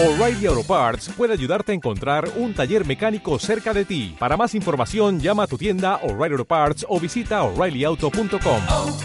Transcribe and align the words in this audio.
O'Reilly 0.00 0.46
Auto 0.46 0.62
Parts 0.62 1.08
puede 1.16 1.32
ayudarte 1.32 1.72
a 1.72 1.74
encontrar 1.74 2.30
un 2.36 2.54
taller 2.54 2.86
mecánico 2.86 3.36
cerca 3.40 3.74
de 3.74 3.84
ti. 3.84 4.14
Para 4.16 4.36
más 4.36 4.54
información, 4.54 5.18
llama 5.18 5.42
a 5.42 5.46
tu 5.48 5.58
tienda 5.58 5.96
O'Reilly 6.04 6.34
Auto 6.34 6.44
Parts 6.44 6.86
o 6.88 7.00
visita 7.00 7.42
oreillyauto.com. 7.42 8.60
oh, 8.70 8.96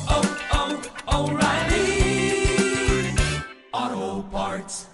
oh, 3.75 4.25
Parts. 4.31 4.87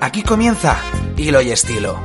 Aquí 0.00 0.22
comienza 0.22 0.78
Hilo 1.18 1.42
y 1.42 1.50
Estilo, 1.50 2.00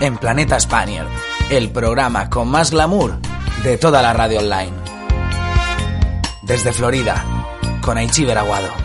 en 0.00 0.16
Planeta 0.16 0.58
Spaniel, 0.58 1.06
el 1.50 1.70
programa 1.70 2.28
con 2.28 2.48
más 2.48 2.72
glamour 2.72 3.20
de 3.62 3.78
toda 3.78 4.02
la 4.02 4.12
radio 4.12 4.40
online. 4.40 4.72
Desde 6.42 6.72
Florida, 6.74 7.24
con 7.84 7.98
Aichi 7.98 8.24
Veraguado. 8.24 8.84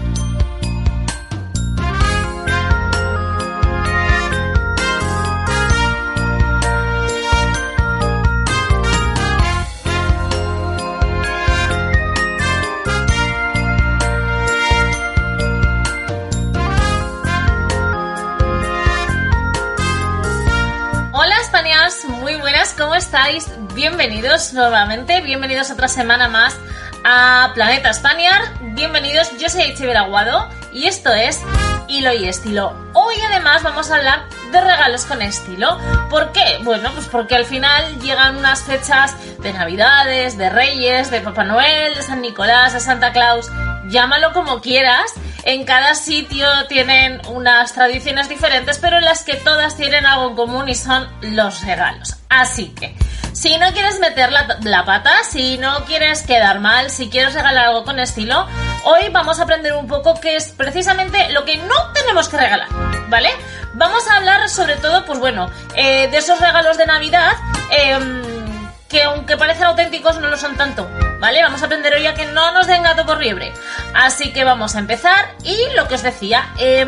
¿cómo 22.78 22.96
estáis? 22.96 23.52
Bienvenidos 23.76 24.54
nuevamente, 24.54 25.22
bienvenidos 25.22 25.70
otra 25.70 25.88
semana 25.88 26.30
más 26.30 26.56
a 27.04 27.52
Planeta 27.54 27.94
Spaniard. 27.94 28.44
Bienvenidos, 28.74 29.38
yo 29.38 29.50
soy 29.50 29.64
Echever 29.64 29.98
Aguado 29.98 30.50
y 30.72 30.86
esto 30.86 31.14
es 31.14 31.42
Hilo 31.88 32.14
y 32.14 32.28
Estilo. 32.28 32.74
Hoy 32.94 33.16
además 33.28 33.64
vamos 33.64 33.90
a 33.90 33.96
hablar 33.96 34.26
de 34.52 34.62
regalos 34.62 35.06
con 35.06 35.22
estilo. 35.22 35.78
¿Por 36.10 36.32
qué? 36.32 36.60
Bueno, 36.64 36.92
pues 36.94 37.08
porque 37.08 37.36
al 37.36 37.46
final 37.46 38.00
llegan 38.02 38.38
unas 38.38 38.64
fechas 38.64 39.16
de 39.40 39.54
Navidades, 39.54 40.38
de 40.38 40.50
Reyes, 40.50 41.12
de 41.12 41.22
Papá 41.22 41.44
Noel, 41.44 41.96
de 41.96 42.02
San 42.02 42.22
Nicolás, 42.22 42.74
de 42.74 42.80
Santa 42.80 43.12
Claus, 43.12 43.50
llámalo 43.90 44.34
como 44.34 44.62
quieras. 44.62 45.14
En 45.44 45.66
cada 45.66 45.96
sitio 45.96 46.48
tienen 46.68 47.22
unas 47.28 47.74
tradiciones 47.74 48.30
diferentes, 48.30 48.78
pero 48.78 48.98
en 48.98 49.06
las 49.06 49.24
que 49.24 49.36
todas 49.36 49.76
tienen 49.78 50.06
algo 50.06 50.30
en 50.30 50.36
común 50.36 50.70
y 50.70 50.76
son 50.76 51.08
los 51.22 51.64
regalos. 51.64 52.18
Así 52.30 52.70
que, 52.70 52.96
si 53.34 53.58
no 53.58 53.72
quieres 53.72 54.00
meter 54.00 54.32
la, 54.32 54.60
la, 54.64 54.86
pata, 54.86 55.12
si 55.24 55.58
no 55.58 55.86
quieres 55.86 56.24
quedar 56.24 56.60
mal, 56.60 56.90
si 56.90 57.10
quieres 57.10 57.34
regalar 57.34 57.68
algo 57.68 57.84
con 57.84 58.00
estilo, 58.00 58.48
hoy 58.84 59.10
vamos 59.12 59.40
a 59.40 59.44
aprender 59.44 59.74
un 59.74 59.88
poco 59.88 60.20
qué 60.20 60.36
es 60.36 60.52
precisamente 60.52 61.30
lo 61.32 61.46
que 61.46 61.58
no 61.58 61.92
tenemos 61.94 62.28
que 62.28 62.38
regalar, 62.38 62.68
¿vale? 63.08 63.30
Vamos 63.74 64.08
a 64.08 64.18
hablar 64.18 64.50
sobre 64.50 64.76
todo, 64.76 65.06
pues 65.06 65.20
bueno, 65.20 65.50
eh, 65.76 66.08
de 66.10 66.18
esos 66.18 66.40
regalos 66.40 66.78
de 66.78 66.86
Navidad. 66.86 67.34
Eh, 67.72 68.39
que 68.90 69.04
aunque 69.04 69.38
parecen 69.38 69.66
auténticos 69.66 70.20
no 70.20 70.28
lo 70.28 70.36
son 70.36 70.58
tanto, 70.58 70.90
¿vale? 71.20 71.44
Vamos 71.44 71.62
a 71.62 71.68
aprender 71.68 71.94
hoy 71.94 72.08
a 72.08 72.16
que 72.16 72.26
no 72.26 72.52
nos 72.52 72.68
den 72.68 72.82
gato 72.82 73.06
por 73.06 73.22
liebre. 73.22 73.54
Así 73.94 74.34
que 74.34 74.44
vamos 74.44 74.76
a 74.76 74.80
empezar 74.80 75.36
y 75.44 75.58
lo 75.76 75.88
que 75.88 75.96
os 75.96 76.02
decía, 76.02 76.50
eh, 76.58 76.86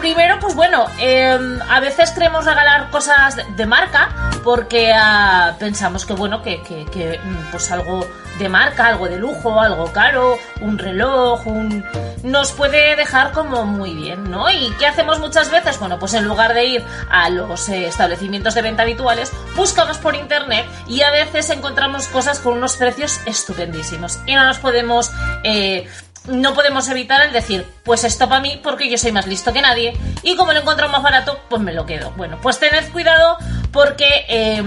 primero, 0.00 0.40
pues 0.40 0.54
bueno, 0.54 0.86
eh, 0.98 1.38
a 1.68 1.80
veces 1.80 2.10
queremos 2.10 2.44
regalar 2.44 2.90
cosas 2.90 3.36
de, 3.36 3.66
marca 3.66 4.08
porque 4.42 4.92
uh, 4.92 5.56
pensamos 5.58 6.04
que, 6.04 6.14
bueno, 6.14 6.42
que, 6.42 6.60
que, 6.62 6.86
que, 6.86 7.20
pues 7.52 7.70
algo 7.70 8.04
de 8.40 8.48
marca, 8.48 8.86
algo 8.86 9.08
de 9.08 9.18
lujo, 9.18 9.60
algo 9.60 9.92
caro, 9.92 10.38
un 10.60 10.78
reloj, 10.78 11.46
un... 11.46 11.84
nos 12.24 12.50
puede 12.52 12.96
dejar 12.96 13.32
como 13.32 13.64
muy 13.64 13.94
bien, 13.94 14.30
¿no? 14.30 14.50
¿Y 14.50 14.70
qué 14.78 14.86
hacemos 14.86 15.20
muchas 15.20 15.50
veces? 15.50 15.78
Bueno, 15.78 15.98
pues 15.98 16.14
en 16.14 16.24
lugar 16.24 16.54
de 16.54 16.64
ir 16.64 16.84
a 17.10 17.30
los 17.30 17.68
eh, 17.68 17.86
establecimientos 17.86 18.54
de 18.54 18.62
venta 18.62 18.82
habituales, 18.82 19.30
buscamos 19.54 19.98
por 19.98 20.16
internet 20.16 20.66
y 20.88 21.02
a 21.02 21.10
veces 21.10 21.50
encontramos 21.50 22.08
cosas 22.08 22.40
con 22.40 22.54
unos 22.54 22.76
precios 22.76 23.20
estupendísimos 23.26 24.18
y 24.26 24.34
no 24.34 24.44
nos 24.44 24.58
podemos... 24.58 25.12
Eh, 25.44 25.86
no 26.26 26.54
podemos 26.54 26.88
evitar 26.88 27.22
el 27.22 27.32
decir, 27.32 27.66
pues 27.82 28.04
esto 28.04 28.28
para 28.28 28.40
mí 28.40 28.60
porque 28.62 28.90
yo 28.90 28.98
soy 28.98 29.12
más 29.12 29.26
listo 29.26 29.52
que 29.52 29.62
nadie 29.62 29.96
y 30.22 30.36
como 30.36 30.52
lo 30.52 30.60
encuentro 30.60 30.88
más 30.88 31.02
barato, 31.02 31.40
pues 31.48 31.62
me 31.62 31.72
lo 31.72 31.86
quedo. 31.86 32.12
Bueno, 32.16 32.38
pues 32.42 32.58
tened 32.58 32.90
cuidado 32.92 33.38
porque 33.72 34.26
eh, 34.28 34.62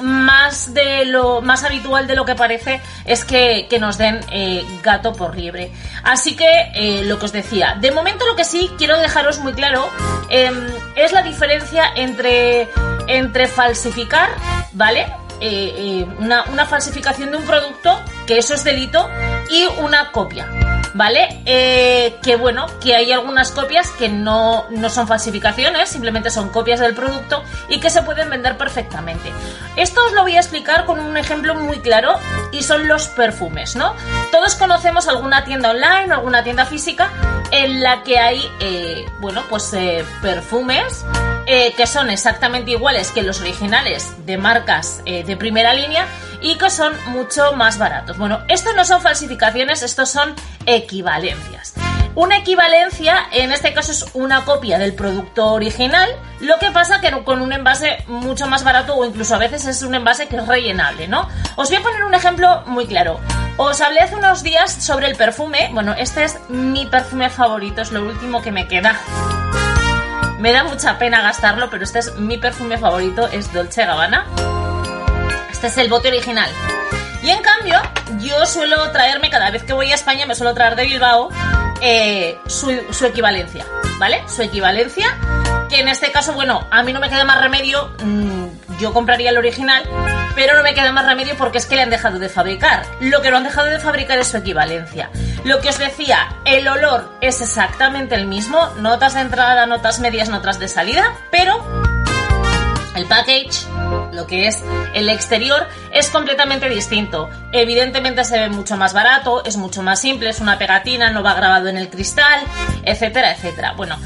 más 0.00 0.74
de 0.74 1.04
lo 1.06 1.40
más 1.40 1.64
habitual 1.64 2.06
de 2.06 2.14
lo 2.14 2.24
que 2.24 2.34
parece 2.34 2.80
es 3.04 3.24
que, 3.24 3.66
que 3.68 3.78
nos 3.78 3.98
den 3.98 4.20
eh, 4.30 4.64
gato 4.82 5.12
por 5.12 5.36
liebre. 5.36 5.72
Así 6.04 6.36
que 6.36 6.70
eh, 6.74 7.02
lo 7.04 7.18
que 7.18 7.26
os 7.26 7.32
decía, 7.32 7.76
de 7.80 7.90
momento 7.90 8.26
lo 8.26 8.36
que 8.36 8.44
sí 8.44 8.70
quiero 8.78 8.98
dejaros 8.98 9.38
muy 9.40 9.54
claro 9.54 9.88
em, 10.28 10.68
es 10.96 11.12
la 11.12 11.22
diferencia 11.22 11.92
entre, 11.96 12.68
entre 13.08 13.48
falsificar, 13.48 14.30
¿vale? 14.72 15.06
Eh, 15.40 16.06
una, 16.20 16.44
una 16.44 16.66
falsificación 16.66 17.32
de 17.32 17.38
un 17.38 17.44
producto, 17.44 18.00
que 18.28 18.38
eso 18.38 18.54
es 18.54 18.62
delito, 18.62 19.08
y 19.50 19.66
una 19.80 20.12
copia. 20.12 20.46
¿Vale? 20.94 21.42
Eh, 21.46 22.16
que 22.22 22.36
bueno, 22.36 22.66
que 22.80 22.94
hay 22.94 23.12
algunas 23.12 23.50
copias 23.50 23.90
que 23.90 24.08
no, 24.08 24.66
no, 24.70 24.90
son 24.90 25.08
falsificaciones, 25.08 25.88
simplemente 25.88 26.30
son 26.30 26.48
copias 26.50 26.80
del 26.80 26.94
producto 26.94 27.42
y 27.68 27.80
que 27.80 27.90
se 27.90 28.02
pueden 28.02 28.30
vender 28.30 28.56
perfectamente. 28.56 29.32
Esto 29.76 30.04
os 30.06 30.12
lo 30.12 30.22
voy 30.22 30.36
a 30.36 30.40
explicar 30.40 30.84
con 30.84 31.00
un 31.00 31.16
ejemplo 31.16 31.54
muy 31.54 31.80
claro 31.80 32.14
y 32.52 32.62
son 32.62 32.88
los 32.88 33.08
perfumes, 33.08 33.76
¿no? 33.76 33.94
Todos 34.30 34.54
conocemos 34.54 35.08
alguna 35.08 35.44
tienda 35.44 35.70
online 35.70 36.12
alguna 36.12 36.44
tienda 36.44 36.66
física 36.66 37.10
en 37.50 37.82
la 37.82 38.02
que 38.02 38.18
hay, 38.18 38.42
eh, 38.60 39.06
bueno, 39.20 39.42
pues 39.48 39.72
eh, 39.74 40.04
perfumes 40.20 41.04
eh, 41.46 41.72
que 41.76 41.88
son 41.88 42.08
exactamente 42.08 42.70
iguales 42.70 43.10
que 43.10 43.22
los 43.22 43.40
originales 43.40 44.14
de 44.26 44.38
marcas 44.38 45.02
eh, 45.06 45.24
de 45.24 45.36
primera 45.36 45.74
línea 45.74 46.06
y 46.42 46.56
que 46.56 46.70
son 46.70 46.92
mucho 47.06 47.52
más 47.54 47.78
baratos. 47.78 48.18
Bueno, 48.18 48.40
estos 48.48 48.74
no 48.74 48.84
son 48.84 49.00
falsificaciones, 49.00 49.82
estos 49.82 50.10
son 50.10 50.34
equivalencias. 50.66 51.74
Una 52.14 52.36
equivalencia, 52.36 53.26
en 53.32 53.52
este 53.52 53.72
caso, 53.72 53.92
es 53.92 54.04
una 54.12 54.44
copia 54.44 54.78
del 54.78 54.92
producto 54.92 55.52
original, 55.52 56.10
lo 56.40 56.58
que 56.58 56.70
pasa 56.70 57.00
que 57.00 57.10
con 57.24 57.40
un 57.40 57.54
envase 57.54 58.04
mucho 58.06 58.46
más 58.46 58.64
barato 58.64 58.94
o 58.94 59.04
incluso 59.06 59.34
a 59.34 59.38
veces 59.38 59.64
es 59.64 59.82
un 59.82 59.94
envase 59.94 60.28
que 60.28 60.36
es 60.36 60.46
rellenable, 60.46 61.08
¿no? 61.08 61.26
Os 61.56 61.68
voy 61.70 61.78
a 61.78 61.82
poner 61.82 62.04
un 62.04 62.12
ejemplo 62.12 62.64
muy 62.66 62.86
claro. 62.86 63.18
Os 63.56 63.80
hablé 63.80 64.00
hace 64.00 64.16
unos 64.16 64.42
días 64.42 64.72
sobre 64.72 65.06
el 65.06 65.16
perfume, 65.16 65.70
bueno, 65.72 65.94
este 65.96 66.24
es 66.24 66.38
mi 66.50 66.84
perfume 66.84 67.30
favorito, 67.30 67.80
es 67.80 67.92
lo 67.92 68.02
último 68.02 68.42
que 68.42 68.52
me 68.52 68.68
queda. 68.68 69.00
Me 70.38 70.52
da 70.52 70.64
mucha 70.64 70.98
pena 70.98 71.22
gastarlo, 71.22 71.70
pero 71.70 71.84
este 71.84 72.00
es 72.00 72.14
mi 72.16 72.36
perfume 72.36 72.76
favorito, 72.76 73.26
es 73.28 73.50
Dolce 73.54 73.86
Gabbana. 73.86 74.26
Este 75.62 75.80
es 75.80 75.84
el 75.84 75.90
bote 75.90 76.08
original. 76.08 76.50
Y 77.22 77.30
en 77.30 77.40
cambio, 77.40 77.80
yo 78.18 78.44
suelo 78.46 78.90
traerme, 78.90 79.30
cada 79.30 79.48
vez 79.52 79.62
que 79.62 79.72
voy 79.72 79.92
a 79.92 79.94
España, 79.94 80.26
me 80.26 80.34
suelo 80.34 80.54
traer 80.54 80.74
de 80.74 80.86
Bilbao 80.86 81.28
eh, 81.80 82.36
su, 82.48 82.68
equivalencia, 83.06 83.64
¿vale? 83.96 84.24
Su 84.26 84.42
equivalencia, 84.42 85.16
que 85.70 85.78
en 85.78 85.86
este 85.86 86.10
caso, 86.10 86.32
bueno, 86.32 86.66
a 86.68 86.82
mí 86.82 86.92
no 86.92 86.98
me 86.98 87.08
queda 87.08 87.24
más 87.24 87.40
remedio, 87.40 87.94
mmm, 88.02 88.46
yo 88.80 88.92
compraría 88.92 89.30
el 89.30 89.38
original, 89.38 89.84
pero 90.34 90.56
no 90.56 90.64
me 90.64 90.74
queda 90.74 90.90
más 90.90 91.06
remedio 91.06 91.36
porque 91.36 91.58
es 91.58 91.66
que 91.66 91.76
le 91.76 91.82
han 91.82 91.90
dejado 91.90 92.18
de 92.18 92.28
fabricar. 92.28 92.84
Lo 92.98 93.22
que 93.22 93.30
no 93.30 93.36
han 93.36 93.44
dejado 93.44 93.68
de 93.68 93.78
fabricar 93.78 94.18
es 94.18 94.26
su 94.26 94.38
equivalencia. 94.38 95.10
Lo 95.44 95.60
que 95.60 95.68
os 95.68 95.78
decía, 95.78 96.38
el 96.44 96.66
olor 96.66 97.08
es 97.20 97.40
exactamente 97.40 98.16
el 98.16 98.26
mismo, 98.26 98.66
notas 98.78 99.14
de 99.14 99.20
entrada, 99.20 99.64
notas 99.66 100.00
medias, 100.00 100.28
notas 100.28 100.58
de 100.58 100.66
salida, 100.66 101.14
pero 101.30 101.64
el 102.96 103.06
package, 103.06 103.66
lo 104.12 104.26
que 104.26 104.46
es 104.46 104.62
el 104.94 105.08
exterior, 105.08 105.66
es 105.92 106.08
completamente 106.08 106.68
distinto. 106.68 107.28
Evidentemente 107.52 108.24
se 108.24 108.38
ve 108.38 108.48
mucho 108.50 108.76
más 108.76 108.92
barato, 108.92 109.44
es 109.44 109.56
mucho 109.56 109.82
más 109.82 110.00
simple, 110.00 110.30
es 110.30 110.40
una 110.40 110.58
pegatina, 110.58 111.10
no 111.10 111.22
va 111.22 111.34
grabado 111.34 111.68
en 111.68 111.76
el 111.76 111.88
cristal, 111.88 112.40
etcétera, 112.84 113.32
etcétera. 113.32 113.72
Bueno, 113.76 113.96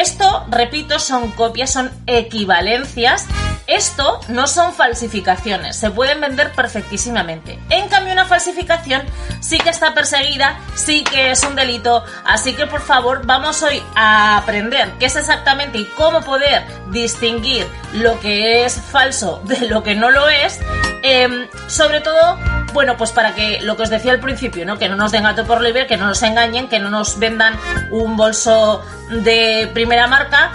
esto, 0.00 0.46
repito, 0.50 0.98
son 0.98 1.30
copias, 1.32 1.70
son 1.72 1.90
equivalencias. 2.06 3.26
Esto 3.66 4.20
no 4.28 4.46
son 4.46 4.72
falsificaciones, 4.72 5.76
se 5.76 5.90
pueden 5.90 6.20
vender 6.20 6.52
perfectísimamente. 6.52 7.58
En 7.68 7.88
cambio, 7.88 8.12
una 8.12 8.24
falsificación 8.24 9.02
sí 9.40 9.58
que 9.58 9.70
está 9.70 9.92
perseguida, 9.92 10.60
sí 10.76 11.02
que 11.02 11.32
es 11.32 11.42
un 11.42 11.56
delito. 11.56 12.04
Así 12.24 12.52
que, 12.52 12.66
por 12.66 12.80
favor, 12.80 13.26
vamos 13.26 13.64
hoy 13.64 13.82
a 13.96 14.36
aprender 14.36 14.92
qué 15.00 15.06
es 15.06 15.16
exactamente 15.16 15.78
y 15.78 15.84
cómo 15.96 16.20
poder 16.20 16.62
distinguir 16.92 17.66
lo 17.94 18.20
que 18.20 18.64
es 18.64 18.80
falso 18.80 19.40
de 19.44 19.68
lo 19.68 19.82
que 19.82 19.96
no 19.96 20.10
lo 20.10 20.28
es. 20.28 20.60
Eh, 21.02 21.48
sobre 21.66 22.00
todo, 22.00 22.38
bueno, 22.76 22.98
pues 22.98 23.10
para 23.10 23.34
que 23.34 23.62
lo 23.62 23.74
que 23.78 23.84
os 23.84 23.88
decía 23.88 24.12
al 24.12 24.20
principio, 24.20 24.66
¿no? 24.66 24.78
Que 24.78 24.90
no 24.90 24.96
nos 24.96 25.10
den 25.10 25.22
gato 25.22 25.46
por 25.46 25.62
libre, 25.62 25.86
que 25.86 25.96
no 25.96 26.04
nos 26.04 26.22
engañen, 26.22 26.68
que 26.68 26.78
no 26.78 26.90
nos 26.90 27.18
vendan 27.18 27.58
un 27.90 28.18
bolso 28.18 28.84
de 29.08 29.70
primera 29.72 30.06
marca 30.06 30.52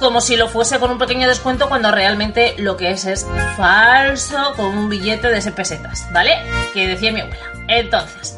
como 0.00 0.20
si 0.20 0.36
lo 0.36 0.48
fuese 0.48 0.80
con 0.80 0.90
un 0.90 0.98
pequeño 0.98 1.28
descuento 1.28 1.68
cuando 1.68 1.92
realmente 1.92 2.56
lo 2.58 2.76
que 2.76 2.90
es 2.90 3.04
es 3.04 3.24
falso 3.56 4.54
con 4.56 4.76
un 4.76 4.88
billete 4.88 5.30
de 5.30 5.40
6 5.40 5.54
pesetas, 5.54 6.12
¿vale? 6.12 6.36
Que 6.74 6.88
decía 6.88 7.12
mi 7.12 7.20
abuela. 7.20 7.46
Entonces, 7.68 8.36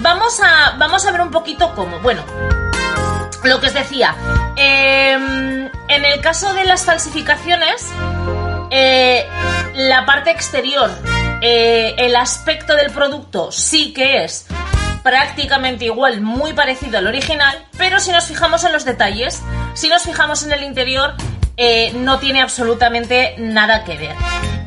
vamos 0.00 0.40
a, 0.42 0.74
vamos 0.76 1.06
a 1.06 1.12
ver 1.12 1.20
un 1.20 1.30
poquito 1.30 1.72
cómo. 1.76 2.00
Bueno, 2.00 2.24
lo 3.44 3.60
que 3.60 3.68
os 3.68 3.74
decía, 3.74 4.16
em, 4.56 5.70
en 5.86 6.04
el 6.04 6.20
caso 6.20 6.52
de 6.52 6.64
las 6.64 6.84
falsificaciones, 6.84 7.86
eh, 8.72 9.28
la 9.76 10.04
parte 10.04 10.32
exterior, 10.32 10.90
eh, 11.40 11.94
el 11.98 12.16
aspecto 12.16 12.74
del 12.74 12.90
producto 12.90 13.50
sí 13.52 13.92
que 13.92 14.24
es 14.24 14.46
prácticamente 15.02 15.86
igual, 15.86 16.20
muy 16.20 16.52
parecido 16.52 16.98
al 16.98 17.06
original, 17.06 17.66
pero 17.78 18.00
si 18.00 18.12
nos 18.12 18.26
fijamos 18.26 18.64
en 18.64 18.72
los 18.72 18.84
detalles, 18.84 19.42
si 19.74 19.88
nos 19.88 20.02
fijamos 20.02 20.42
en 20.42 20.52
el 20.52 20.62
interior, 20.62 21.14
eh, 21.56 21.92
no 21.94 22.18
tiene 22.18 22.42
absolutamente 22.42 23.34
nada 23.38 23.84
que 23.84 23.96
ver. 23.96 24.14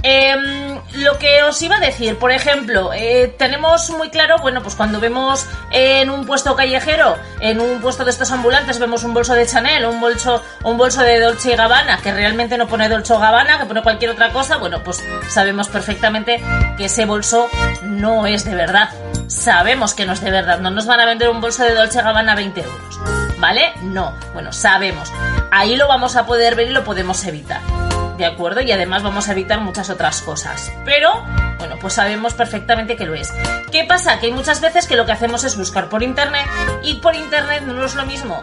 Em, 0.03 0.62
lo 0.95 1.17
que 1.17 1.43
os 1.43 1.61
iba 1.61 1.77
a 1.77 1.79
decir, 1.79 2.17
por 2.17 2.31
ejemplo, 2.31 2.91
eh, 2.93 3.33
tenemos 3.37 3.89
muy 3.91 4.09
claro, 4.09 4.37
bueno, 4.41 4.61
pues 4.61 4.75
cuando 4.75 4.99
vemos 4.99 5.45
en 5.71 6.09
un 6.09 6.25
puesto 6.25 6.55
callejero, 6.55 7.17
en 7.39 7.59
un 7.59 7.81
puesto 7.81 8.05
de 8.05 8.11
estos 8.11 8.31
ambulantes, 8.31 8.79
vemos 8.79 9.03
un 9.03 9.13
bolso 9.13 9.33
de 9.33 9.45
Chanel, 9.45 9.85
un 9.85 9.99
bolso, 9.99 10.43
un 10.63 10.77
bolso 10.77 11.01
de 11.01 11.19
Dolce 11.19 11.55
Gabbana, 11.55 11.97
que 11.97 12.13
realmente 12.13 12.57
no 12.57 12.67
pone 12.67 12.89
Dolce 12.89 13.13
Gabbana, 13.13 13.59
que 13.59 13.65
pone 13.65 13.81
cualquier 13.81 14.11
otra 14.11 14.31
cosa, 14.31 14.57
bueno, 14.57 14.83
pues 14.83 15.03
sabemos 15.29 15.67
perfectamente 15.67 16.41
que 16.77 16.85
ese 16.85 17.05
bolso 17.05 17.49
no 17.83 18.27
es 18.27 18.45
de 18.45 18.55
verdad. 18.55 18.89
Sabemos 19.27 19.93
que 19.93 20.05
no 20.05 20.13
es 20.13 20.21
de 20.21 20.31
verdad, 20.31 20.59
no 20.59 20.69
nos 20.69 20.85
van 20.85 20.99
a 20.99 21.05
vender 21.05 21.29
un 21.29 21.41
bolso 21.41 21.63
de 21.63 21.73
Dolce 21.73 22.01
Gabbana 22.01 22.33
a 22.33 22.35
20 22.35 22.61
euros, 22.61 22.99
¿vale? 23.39 23.73
No, 23.81 24.13
bueno, 24.33 24.51
sabemos. 24.51 25.11
Ahí 25.51 25.75
lo 25.75 25.87
vamos 25.87 26.15
a 26.15 26.25
poder 26.25 26.55
ver 26.55 26.67
y 26.67 26.71
lo 26.71 26.83
podemos 26.83 27.25
evitar. 27.25 27.82
¿De 28.17 28.25
acuerdo? 28.25 28.61
Y 28.61 28.71
además 28.71 29.03
vamos 29.03 29.29
a 29.29 29.31
evitar 29.31 29.59
muchas 29.59 29.89
otras 29.89 30.21
cosas. 30.21 30.71
Pero, 30.85 31.23
bueno, 31.57 31.77
pues 31.79 31.93
sabemos 31.93 32.33
perfectamente 32.33 32.95
que 32.95 33.05
lo 33.05 33.13
es. 33.13 33.33
¿Qué 33.71 33.83
pasa? 33.85 34.19
Que 34.19 34.27
hay 34.27 34.31
muchas 34.33 34.61
veces 34.61 34.87
que 34.87 34.95
lo 34.95 35.05
que 35.05 35.11
hacemos 35.11 35.43
es 35.43 35.57
buscar 35.57 35.89
por 35.89 36.03
internet 36.03 36.45
y 36.83 36.95
por 36.95 37.15
internet 37.15 37.63
no 37.63 37.85
es 37.85 37.95
lo 37.95 38.05
mismo 38.05 38.41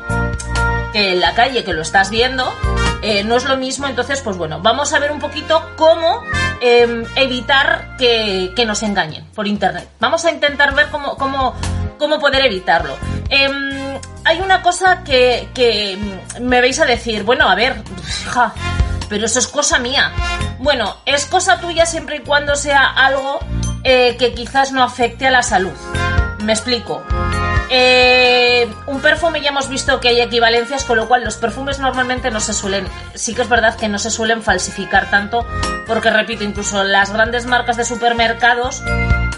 que 0.92 1.12
en 1.12 1.20
la 1.20 1.34
calle 1.34 1.64
que 1.64 1.72
lo 1.72 1.82
estás 1.82 2.10
viendo, 2.10 2.52
eh, 3.02 3.24
no 3.24 3.36
es 3.36 3.44
lo 3.44 3.56
mismo, 3.56 3.86
entonces 3.86 4.20
pues 4.20 4.36
bueno, 4.36 4.60
vamos 4.60 4.92
a 4.92 4.98
ver 4.98 5.12
un 5.12 5.18
poquito 5.18 5.62
cómo 5.76 6.22
em, 6.60 7.04
evitar 7.16 7.96
que, 7.96 8.52
nos 8.66 8.82
engañen 8.82 9.24
por 9.34 9.46
internet. 9.46 9.88
Vamos 10.00 10.24
a 10.24 10.30
intentar 10.30 10.74
ver 10.74 10.88
cómo, 10.90 11.16
cómo, 11.16 11.54
cómo 11.98 12.18
poder 12.18 12.44
evitarlo. 12.44 12.96
Em, 13.28 13.98
hay 14.24 14.40
una 14.40 14.62
cosa 14.62 15.02
que, 15.02 15.48
que 15.54 15.98
me 16.40 16.60
vais 16.60 16.78
a 16.78 16.84
decir, 16.84 17.22
bueno, 17.22 17.48
a 17.48 17.54
ver, 17.54 17.82
ja, 18.26 18.52
pero 19.10 19.26
eso 19.26 19.40
es 19.40 19.48
cosa 19.48 19.78
mía. 19.78 20.12
Bueno, 20.60 20.96
es 21.04 21.26
cosa 21.26 21.60
tuya 21.60 21.84
siempre 21.84 22.16
y 22.16 22.20
cuando 22.20 22.54
sea 22.54 22.86
algo 22.86 23.40
eh, 23.84 24.16
que 24.18 24.32
quizás 24.32 24.72
no 24.72 24.82
afecte 24.82 25.26
a 25.26 25.30
la 25.30 25.42
salud. 25.42 25.72
Me 26.42 26.52
explico. 26.52 27.02
Eh, 27.72 28.68
un 28.86 29.00
perfume 29.00 29.40
ya 29.42 29.50
hemos 29.50 29.68
visto 29.68 30.00
que 30.00 30.08
hay 30.08 30.20
equivalencias, 30.20 30.84
con 30.84 30.96
lo 30.96 31.06
cual 31.06 31.24
los 31.24 31.36
perfumes 31.36 31.78
normalmente 31.78 32.30
no 32.30 32.40
se 32.40 32.52
suelen, 32.52 32.88
sí 33.14 33.34
que 33.34 33.42
es 33.42 33.48
verdad 33.48 33.76
que 33.76 33.88
no 33.88 33.98
se 34.00 34.10
suelen 34.10 34.42
falsificar 34.42 35.08
tanto, 35.08 35.46
porque 35.86 36.10
repito, 36.10 36.42
incluso 36.42 36.82
las 36.82 37.12
grandes 37.12 37.46
marcas 37.46 37.76
de 37.76 37.84
supermercados 37.84 38.82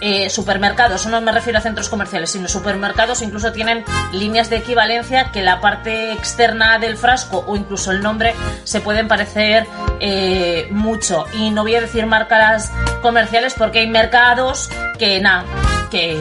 eh, 0.04 0.28
supermercados, 0.30 1.06
no 1.06 1.20
me 1.20 1.30
refiero 1.30 1.60
a 1.60 1.62
centros 1.62 1.88
comerciales, 1.88 2.30
sino 2.30 2.48
supermercados, 2.48 3.22
incluso 3.22 3.52
tienen 3.52 3.84
líneas 4.10 4.50
de 4.50 4.56
equivalencia 4.56 5.30
que 5.30 5.42
la 5.42 5.60
parte 5.60 6.10
externa 6.10 6.80
del 6.80 6.96
frasco 6.96 7.44
o 7.46 7.54
incluso 7.54 7.92
el 7.92 8.02
nombre 8.02 8.34
se 8.64 8.80
pueden 8.80 9.06
parecer 9.06 9.64
eh, 10.00 10.66
mucho. 10.72 11.26
Y 11.34 11.50
no 11.50 11.62
voy 11.62 11.76
a 11.76 11.80
decir 11.80 12.04
marcas 12.06 12.72
comerciales 13.00 13.54
porque 13.56 13.78
hay 13.78 13.86
mercados 13.86 14.70
que 14.98 15.20
nada, 15.20 15.44
que, 15.88 16.20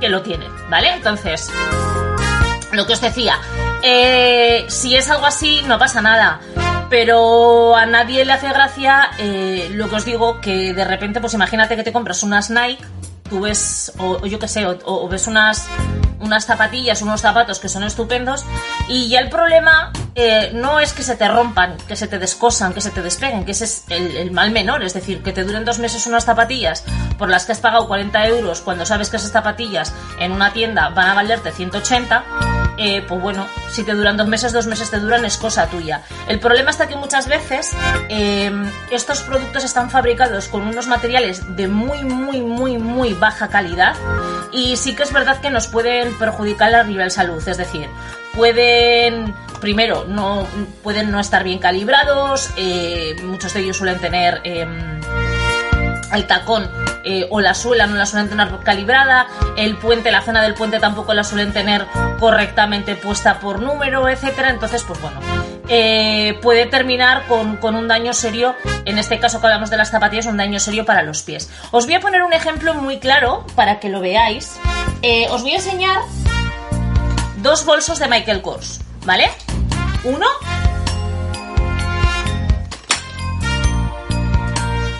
que 0.00 0.08
lo 0.08 0.22
tienen, 0.22 0.52
¿vale? 0.70 0.92
Entonces, 0.92 1.50
lo 2.70 2.86
que 2.86 2.92
os 2.92 3.00
decía, 3.00 3.40
eh, 3.82 4.66
si 4.68 4.94
es 4.94 5.10
algo 5.10 5.26
así, 5.26 5.62
no 5.66 5.80
pasa 5.80 6.00
nada 6.00 6.40
pero 6.90 7.74
a 7.76 7.86
nadie 7.86 8.24
le 8.24 8.32
hace 8.32 8.48
gracia 8.48 9.10
lo 9.70 9.88
que 9.88 9.96
os 9.96 10.04
digo 10.04 10.40
que 10.40 10.74
de 10.74 10.84
repente 10.84 11.20
pues 11.20 11.32
imagínate 11.34 11.76
que 11.76 11.84
te 11.84 11.92
compras 11.92 12.22
unas 12.22 12.50
Nike 12.50 12.84
tú 13.30 13.40
ves, 13.40 13.92
o, 13.98 14.26
yo 14.26 14.38
qué 14.38 14.48
sé, 14.48 14.66
o, 14.66 15.08
ves 15.08 15.26
unas, 15.28 15.68
unas 16.18 16.44
zapatillas, 16.44 17.00
unos 17.00 17.20
zapatos 17.20 17.60
que 17.60 17.68
son 17.68 17.84
estupendos, 17.84 18.44
y 18.88 19.08
ya 19.08 19.20
el 19.20 19.30
problema 19.30 19.92
eh, 20.16 20.50
no 20.52 20.80
es 20.80 20.92
que 20.92 21.04
se 21.04 21.14
te 21.14 21.28
rompan, 21.28 21.76
que 21.88 21.96
se 21.96 22.08
te 22.08 22.18
descosan, 22.18 22.74
que 22.74 22.80
se 22.80 22.90
te 22.90 23.00
despeguen, 23.00 23.44
que 23.44 23.52
ese 23.52 23.64
es 23.64 23.84
el, 23.88 24.32
mal 24.32 24.50
menor, 24.50 24.82
es 24.82 24.92
decir, 24.92 25.22
que 25.22 25.32
te 25.32 25.44
duren 25.44 25.64
dos 25.64 25.78
meses 25.78 26.06
unas 26.06 26.24
zapatillas 26.24 26.84
por 27.16 27.30
las 27.30 27.46
que 27.46 27.52
has 27.52 27.60
pagado 27.60 27.86
40 27.86 28.26
euros 28.26 28.60
cuando 28.60 28.84
sabes 28.84 29.08
que 29.08 29.16
esas 29.16 29.30
zapatillas 29.30 29.94
en 30.18 30.32
una 30.32 30.52
tienda 30.52 30.88
van 30.90 31.08
a 31.08 31.14
valerte 31.14 31.52
180 31.52 32.24
eh, 32.82 33.04
pues 33.06 33.20
bueno, 33.20 33.46
si 33.70 33.84
te 33.84 33.92
duran 33.92 34.16
dos 34.16 34.26
meses, 34.26 34.54
dos 34.54 34.66
meses 34.66 34.90
te 34.90 34.98
duran, 34.98 35.26
es 35.26 35.36
cosa 35.36 35.66
tuya. 35.66 36.00
El 36.28 36.40
problema 36.40 36.70
está 36.70 36.88
que 36.88 36.96
muchas 36.96 37.28
veces 37.28 37.72
em, 38.08 38.64
estos 38.90 39.20
productos 39.20 39.64
están 39.64 39.90
fabricados 39.90 40.48
con 40.48 40.62
unos 40.62 40.86
materiales 40.86 41.56
de 41.56 41.68
muy, 41.68 42.02
muy, 42.04 42.40
muy, 42.40 42.78
muy 42.78 43.12
baja 43.12 43.48
calidad 43.48 43.96
y 44.50 44.78
sí 44.78 44.96
que 44.96 45.02
es 45.02 45.12
verdad 45.12 45.42
que 45.42 45.50
nos 45.50 45.66
pueden 45.66 46.16
perjudicar 46.18 46.74
a 46.74 46.82
nivel 46.84 47.10
salud, 47.10 47.46
es 47.46 47.58
decir, 47.58 47.86
pueden 48.34 49.34
primero 49.60 50.06
no 50.08 50.46
pueden 50.82 51.10
no 51.10 51.20
estar 51.20 51.44
bien 51.44 51.58
calibrados 51.58 52.48
eh, 52.56 53.14
muchos 53.24 53.52
de 53.52 53.60
ellos 53.60 53.76
suelen 53.76 53.98
tener 53.98 54.40
em, 54.44 55.00
el 56.12 56.26
tacón 56.26 56.70
eh, 57.04 57.26
o 57.30 57.40
la 57.40 57.54
suela 57.54 57.86
no 57.86 57.94
la 57.94 58.06
suelen 58.06 58.28
tener 58.28 58.48
calibrada, 58.64 59.26
el 59.56 59.76
puente, 59.76 60.10
la 60.10 60.22
zona 60.22 60.42
del 60.42 60.54
puente 60.54 60.78
tampoco 60.80 61.14
la 61.14 61.24
suelen 61.24 61.52
tener 61.52 61.86
correctamente 62.18 62.94
puesta 62.94 63.40
por 63.40 63.60
número, 63.60 64.08
etcétera. 64.08 64.50
Entonces, 64.50 64.82
pues 64.84 65.00
bueno, 65.00 65.20
eh, 65.68 66.38
puede 66.42 66.66
terminar 66.66 67.26
con, 67.26 67.74
un 67.74 67.88
daño 67.88 68.12
serio, 68.12 68.54
en 68.84 68.98
este 68.98 69.18
caso 69.18 69.40
que 69.40 69.46
hablamos 69.46 69.70
de 69.70 69.76
las 69.76 69.90
zapatillas, 69.90 70.26
un 70.26 70.36
daño 70.36 70.60
serio 70.60 70.84
para 70.84 71.02
los 71.02 71.22
pies. 71.22 71.48
Os 71.70 71.86
voy 71.86 71.94
a 71.94 72.00
poner 72.00 72.22
un 72.22 72.32
ejemplo 72.32 72.74
muy 72.74 72.98
claro 72.98 73.46
para 73.54 73.80
que 73.80 73.88
lo 73.88 74.00
veáis. 74.00 74.56
Eh, 75.02 75.26
os 75.30 75.42
voy 75.42 75.52
a 75.52 75.56
enseñar 75.56 76.02
dos 77.38 77.64
bolsos 77.64 77.98
de 77.98 78.08
Michael 78.08 78.42
Kors, 78.42 78.80
¿vale? 79.04 79.30
Uno 80.04 80.26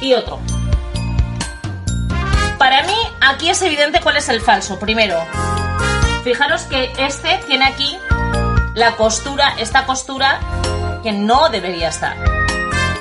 y 0.01 0.15
otro. 0.15 0.41
Para 2.71 2.85
mí, 2.85 2.95
aquí 3.21 3.51
es 3.51 3.61
evidente 3.63 4.01
cuál 4.01 4.17
es 4.19 4.29
el 4.29 4.41
falso. 4.41 4.79
Primero, 4.79 5.21
fijaros 6.23 6.63
que 6.63 6.93
este 6.99 7.39
tiene 7.49 7.65
aquí 7.65 7.99
la 8.75 8.95
costura, 8.95 9.57
esta 9.59 9.87
costura 9.87 10.39
que 11.03 11.11
no 11.11 11.49
debería 11.49 11.89
estar. 11.89 12.17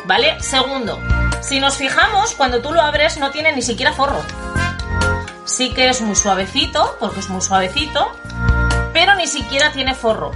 ¿Vale? 0.06 0.42
Segundo, 0.42 1.00
si 1.42 1.60
nos 1.60 1.78
fijamos, 1.78 2.34
cuando 2.34 2.64
tú 2.64 2.72
lo 2.72 2.82
abres 2.82 3.18
no 3.20 3.30
tiene 3.30 3.56
ni 3.56 3.62
siquiera 3.62 3.94
forro. 3.94 4.24
Sí 5.46 5.72
que 5.72 5.88
es 5.90 6.02
muy 6.02 6.16
suavecito, 6.16 6.98
porque 7.00 7.20
es 7.20 7.30
muy 7.30 7.42
suavecito, 7.42 8.12
pero 8.92 9.14
ni 9.14 9.28
siquiera 9.28 9.72
tiene 9.72 9.94
forro. 9.94 10.32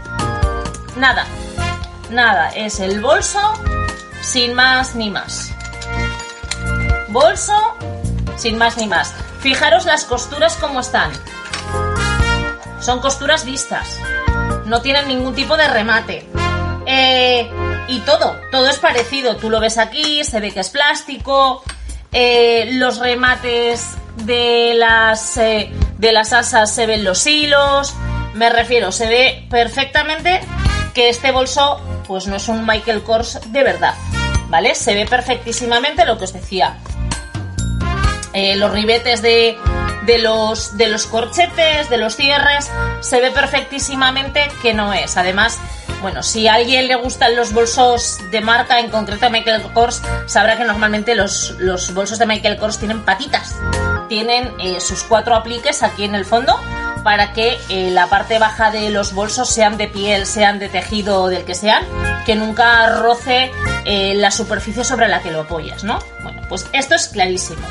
Nada, 0.95 1.25
nada, 2.11 2.49
es 2.49 2.79
el 2.79 3.01
bolso 3.01 3.41
sin 4.21 4.53
más 4.53 4.93
ni 4.93 5.09
más. 5.09 5.49
Bolso 7.07 7.75
sin 8.37 8.57
más 8.57 8.77
ni 8.77 8.87
más. 8.87 9.13
Fijaros 9.39 9.85
las 9.85 10.05
costuras 10.05 10.55
como 10.55 10.79
están. 10.79 11.11
Son 12.79 12.99
costuras 12.99 13.45
vistas. 13.45 13.99
No 14.65 14.81
tienen 14.81 15.07
ningún 15.07 15.35
tipo 15.35 15.57
de 15.57 15.67
remate. 15.67 16.27
Eh, 16.85 17.49
y 17.87 17.99
todo, 18.01 18.39
todo 18.51 18.69
es 18.69 18.77
parecido. 18.79 19.35
Tú 19.37 19.49
lo 19.49 19.59
ves 19.59 19.77
aquí, 19.77 20.23
se 20.23 20.39
ve 20.39 20.51
que 20.51 20.59
es 20.61 20.69
plástico. 20.69 21.63
Eh, 22.11 22.69
los 22.73 22.99
remates 22.99 23.87
de 24.17 24.73
las, 24.75 25.37
eh, 25.37 25.71
de 25.97 26.11
las 26.11 26.33
asas 26.33 26.73
se 26.73 26.85
ven 26.85 27.03
los 27.03 27.25
hilos. 27.25 27.93
Me 28.33 28.49
refiero, 28.49 28.91
se 28.91 29.07
ve 29.07 29.47
perfectamente 29.49 30.41
que 30.93 31.09
este 31.09 31.31
bolso 31.31 31.81
pues 32.07 32.27
no 32.27 32.35
es 32.35 32.47
un 32.47 32.65
Michael 32.65 33.03
Kors 33.03 33.39
de 33.51 33.63
verdad. 33.63 33.95
¿Vale? 34.49 34.75
Se 34.75 34.93
ve 34.93 35.05
perfectísimamente 35.05 36.05
lo 36.05 36.17
que 36.17 36.25
os 36.25 36.33
decía. 36.33 36.77
Eh, 38.33 38.55
los 38.55 38.71
ribetes 38.71 39.21
de, 39.21 39.57
los, 40.19 40.75
de 40.75 40.87
los 40.87 41.05
corchetes, 41.05 41.89
de 41.89 41.97
los 41.97 42.15
cierres, 42.15 42.69
se 42.99 43.21
ve 43.21 43.29
perfectísimamente 43.31 44.49
que 44.61 44.73
no 44.73 44.91
es. 44.91 45.17
Además, 45.17 45.59
bueno, 46.01 46.23
si 46.23 46.47
a 46.47 46.55
alguien 46.55 46.87
le 46.87 46.95
gustan 46.95 47.35
los 47.35 47.53
bolsos 47.53 48.19
de 48.31 48.41
marca, 48.41 48.79
en 48.79 48.89
concreto 48.89 49.29
Michael 49.29 49.61
Kors, 49.73 50.01
sabrá 50.25 50.57
que 50.57 50.65
normalmente 50.65 51.13
los, 51.13 51.51
los 51.59 51.93
bolsos 51.93 52.17
de 52.17 52.25
Michael 52.25 52.57
Kors 52.57 52.79
tienen 52.79 53.03
patitas. 53.03 53.55
Tienen 54.09 54.51
eh, 54.59 54.79
sus 54.81 55.03
cuatro 55.03 55.35
apliques 55.35 55.83
aquí 55.83 56.03
en 56.03 56.15
el 56.15 56.25
fondo 56.25 56.59
para 57.03 57.33
que 57.33 57.57
eh, 57.69 57.91
la 57.91 58.07
parte 58.07 58.39
baja 58.39 58.71
de 58.71 58.89
los 58.89 59.13
bolsos 59.13 59.49
sean 59.49 59.77
de 59.77 59.87
piel, 59.87 60.25
sean 60.25 60.57
de 60.57 60.69
tejido 60.69 61.27
del 61.27 61.43
que 61.45 61.53
sean, 61.53 61.83
que 62.25 62.35
nunca 62.35 62.87
roce 62.97 63.51
la 63.85 64.31
superficie 64.31 64.85
sobre 64.85 65.09
la 65.09 65.21
que 65.21 65.29
lo 65.29 65.41
apoyas, 65.41 65.83
¿no? 65.83 65.99
Bueno, 66.21 66.41
pues 66.47 66.65
esto 66.71 66.95
es 66.95 67.09
clarísimo. 67.09 67.61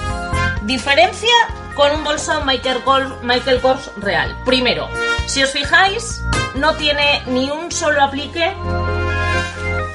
Diferencia 0.64 1.28
con 1.75 1.90
un 1.90 2.04
bolso 2.04 2.45
Michael 2.45 2.85
Kors, 2.85 3.23
Michael 3.23 3.61
Kors 3.61 3.90
real. 3.97 4.37
Primero, 4.45 4.88
si 5.26 5.42
os 5.42 5.50
fijáis, 5.50 6.23
no 6.54 6.75
tiene 6.75 7.21
ni 7.26 7.50
un 7.50 7.73
solo 7.73 8.00
aplique, 8.00 8.54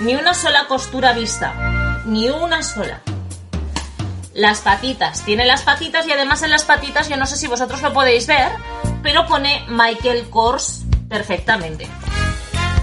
ni 0.02 0.16
una 0.16 0.34
sola 0.34 0.68
costura 0.68 1.14
vista, 1.14 2.02
ni 2.06 2.30
una 2.30 2.64
sola. 2.64 3.02
Las 4.34 4.60
patitas, 4.60 5.24
tiene 5.24 5.46
las 5.46 5.62
patitas 5.62 6.06
y 6.06 6.12
además 6.12 6.44
en 6.44 6.52
las 6.52 6.64
patitas, 6.64 7.08
yo 7.08 7.16
no 7.16 7.26
sé 7.26 7.38
si 7.38 7.48
vosotros 7.48 7.82
lo 7.82 7.94
podéis 7.94 8.28
ver, 8.28 8.52
pero 9.02 9.26
pone 9.26 9.66
Michael 9.70 10.30
Kors 10.30 10.84
perfectamente. 11.08 11.88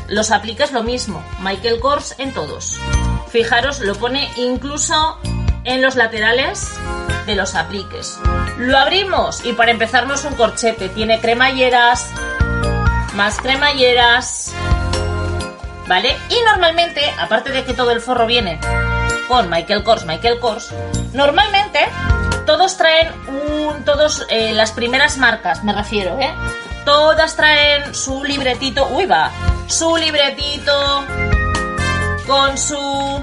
Los 0.08 0.30
apliques 0.30 0.72
lo 0.72 0.82
mismo, 0.82 1.22
Michael 1.40 1.80
Kors 1.80 2.14
en 2.16 2.32
todos. 2.32 2.80
Fijaros, 3.28 3.80
lo 3.80 3.94
pone 3.94 4.30
incluso 4.36 5.18
en 5.64 5.82
los 5.82 5.96
laterales 5.96 6.78
de 7.26 7.34
los 7.34 7.54
apliques. 7.54 8.18
Lo 8.58 8.78
abrimos 8.78 9.44
y 9.44 9.52
para 9.52 9.70
empezar 9.70 10.06
no 10.06 10.14
es 10.14 10.24
un 10.24 10.34
corchete, 10.34 10.88
tiene 10.88 11.20
cremalleras, 11.20 12.10
más 13.14 13.38
cremalleras, 13.38 14.52
¿vale? 15.86 16.16
Y 16.28 16.36
normalmente, 16.46 17.02
aparte 17.18 17.50
de 17.50 17.64
que 17.64 17.74
todo 17.74 17.90
el 17.90 18.00
forro 18.00 18.26
viene 18.26 18.60
con 19.28 19.48
Michael 19.48 19.82
Kors, 19.82 20.04
Michael 20.04 20.38
Kors, 20.38 20.70
normalmente 21.12 21.80
todos 22.46 22.76
traen 22.76 23.08
un, 23.28 23.84
todos 23.84 24.26
eh, 24.28 24.52
las 24.52 24.72
primeras 24.72 25.16
marcas, 25.16 25.64
me 25.64 25.72
refiero, 25.72 26.18
¿eh? 26.20 26.32
Todas 26.84 27.34
traen 27.36 27.94
su 27.94 28.22
libretito, 28.24 28.86
uy 28.88 29.06
va, 29.06 29.30
su 29.66 29.96
libretito 29.96 31.04
con 32.26 32.58
su 32.58 33.22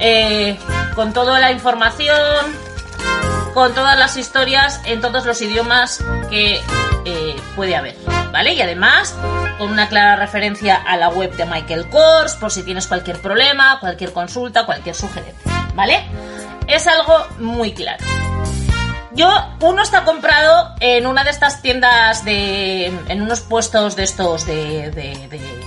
eh, 0.00 0.58
con 0.94 1.12
toda 1.12 1.38
la 1.40 1.52
información, 1.52 2.56
con 3.54 3.74
todas 3.74 3.98
las 3.98 4.16
historias 4.16 4.80
en 4.84 5.00
todos 5.00 5.24
los 5.26 5.40
idiomas 5.42 6.02
que 6.28 6.60
eh, 7.04 7.36
puede 7.56 7.76
haber, 7.76 7.96
¿vale? 8.32 8.54
Y 8.54 8.62
además 8.62 9.14
con 9.58 9.70
una 9.70 9.88
clara 9.88 10.16
referencia 10.16 10.76
a 10.76 10.96
la 10.96 11.08
web 11.08 11.34
de 11.36 11.44
Michael 11.46 11.88
Kors 11.90 12.34
por 12.34 12.50
si 12.50 12.62
tienes 12.62 12.86
cualquier 12.86 13.20
problema, 13.20 13.78
cualquier 13.80 14.12
consulta, 14.12 14.64
cualquier 14.64 14.94
sugerencia, 14.94 15.68
¿vale? 15.74 16.04
Es 16.66 16.86
algo 16.86 17.26
muy 17.38 17.72
claro. 17.72 18.04
Yo, 19.12 19.28
uno 19.60 19.82
está 19.82 20.04
comprado 20.04 20.74
en 20.78 21.06
una 21.06 21.24
de 21.24 21.30
estas 21.30 21.60
tiendas 21.62 22.24
de. 22.24 22.86
en 22.86 23.22
unos 23.22 23.40
puestos 23.40 23.96
de 23.96 24.04
estos 24.04 24.46
de. 24.46 24.90
de, 24.92 25.28
de 25.28 25.59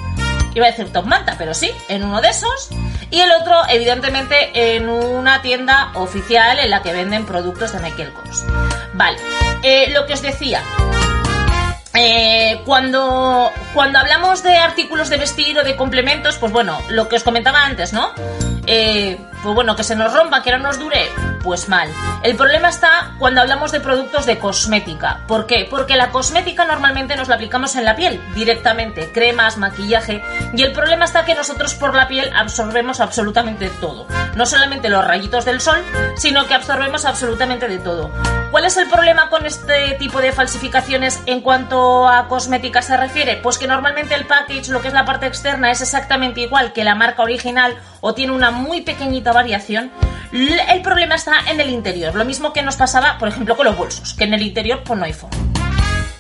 iba 0.54 0.66
a 0.68 0.72
decir 0.72 0.92
Top 0.92 1.06
Manta, 1.06 1.36
pero 1.38 1.54
sí, 1.54 1.72
en 1.88 2.04
uno 2.04 2.22
de 2.22 2.30
esos. 2.30 2.70
Y 3.10 3.20
el 3.20 3.32
otro, 3.32 3.62
evidentemente, 3.70 4.76
en 4.76 4.90
una 4.90 5.42
tienda 5.42 5.92
oficial 5.96 6.60
en 6.60 6.70
la 6.70 6.82
que 6.82 6.94
venden 6.94 7.26
productos 7.26 7.72
de 7.74 7.80
Michael 7.80 8.14
Kors. 8.14 8.44
Vale, 8.94 9.18
eh, 9.64 9.90
lo 9.92 10.06
que 10.06 10.14
os 10.14 10.22
decía. 10.22 10.62
Eh, 11.96 12.62
cuando, 12.66 13.52
cuando 13.74 14.00
hablamos 14.00 14.42
de 14.42 14.58
artículos 14.58 15.10
de 15.10 15.18
vestir 15.18 15.58
o 15.60 15.64
de 15.64 15.76
complementos, 15.76 16.38
pues 16.38 16.52
bueno, 16.52 16.80
lo 16.90 17.08
que 17.08 17.18
os 17.18 17.24
comentaba 17.24 17.64
antes, 17.64 17.94
¿no? 17.94 18.12
Eh, 18.66 19.20
pues 19.44 19.56
bueno, 19.56 19.76
que 19.76 19.84
se 19.84 19.96
nos 19.96 20.14
rompa, 20.14 20.42
que 20.42 20.52
no 20.52 20.60
nos 20.60 20.80
dure, 20.80 21.10
pues 21.44 21.68
mal. 21.68 21.90
El 22.24 22.38
problema 22.38 22.70
está 22.70 23.12
cuando 23.20 23.42
hablamos 23.42 23.74
de 23.74 23.82
productos 23.82 24.26
de 24.26 24.40
cosmética. 24.40 25.20
¿Por 25.28 25.46
qué? 25.46 25.68
Porque 25.70 25.98
la 25.98 26.12
cosmética 26.12 26.66
normalmente 26.66 27.18
nos 27.18 27.28
la 27.28 27.36
aplicamos 27.36 27.76
en 27.76 27.84
la 27.84 27.98
piel, 27.98 28.22
directamente, 28.34 29.12
cremas, 29.12 29.58
maquillaje, 29.58 30.24
y 30.54 30.64
el 30.64 30.72
problema 30.72 31.04
está 31.04 31.26
que 31.26 31.36
nosotros 31.36 31.74
por 31.74 31.94
la 31.94 32.08
piel 32.08 32.32
absorbemos 32.34 33.02
absolutamente 33.02 33.70
todo. 33.82 34.08
No 34.36 34.46
solamente 34.46 34.88
los 34.90 35.06
rayitos 35.06 35.44
del 35.44 35.60
sol, 35.60 35.84
sino 36.16 36.48
que 36.48 36.54
absorbemos 36.54 37.06
absolutamente 37.06 37.68
de 37.68 37.80
todo. 37.80 38.10
¿Cuál 38.52 38.66
es 38.66 38.78
el 38.78 38.88
problema 38.88 39.30
con 39.30 39.46
este 39.46 39.96
tipo 39.98 40.22
de 40.22 40.32
falsificaciones 40.32 41.20
en 41.26 41.42
cuanto 41.42 42.08
a 42.08 42.28
cosmética 42.28 42.82
se 42.82 42.96
refiere? 42.96 43.38
Pues 43.38 43.58
que 43.58 43.68
normalmente 43.68 44.14
el 44.14 44.28
package, 44.28 44.70
lo 44.70 44.80
que 44.80 44.90
es 44.90 44.94
la 44.94 45.06
parte 45.06 45.26
externa, 45.26 45.72
es 45.72 45.82
exactamente 45.82 46.42
igual 46.42 46.72
que 46.72 46.84
la 46.84 46.96
marca 46.96 47.24
original 47.24 47.76
o 48.00 48.14
tiene 48.14 48.32
una 48.32 48.52
muy 48.52 48.82
pequeñita 48.82 49.33
variación. 49.34 49.92
El 50.32 50.82
problema 50.82 51.16
está 51.16 51.34
en 51.50 51.60
el 51.60 51.70
interior. 51.70 52.16
Lo 52.16 52.26
mismo 52.26 52.54
que 52.54 52.64
nos 52.64 52.76
pasaba, 52.76 53.18
por 53.18 53.28
ejemplo, 53.28 53.56
con 53.56 53.66
los 53.66 53.78
bolsos, 53.78 54.14
que 54.14 54.24
en 54.24 54.34
el 54.34 54.42
interior 54.42 54.82
pues 54.84 54.98
no 54.98 55.06
hay 55.06 55.14
forma. 55.14 55.38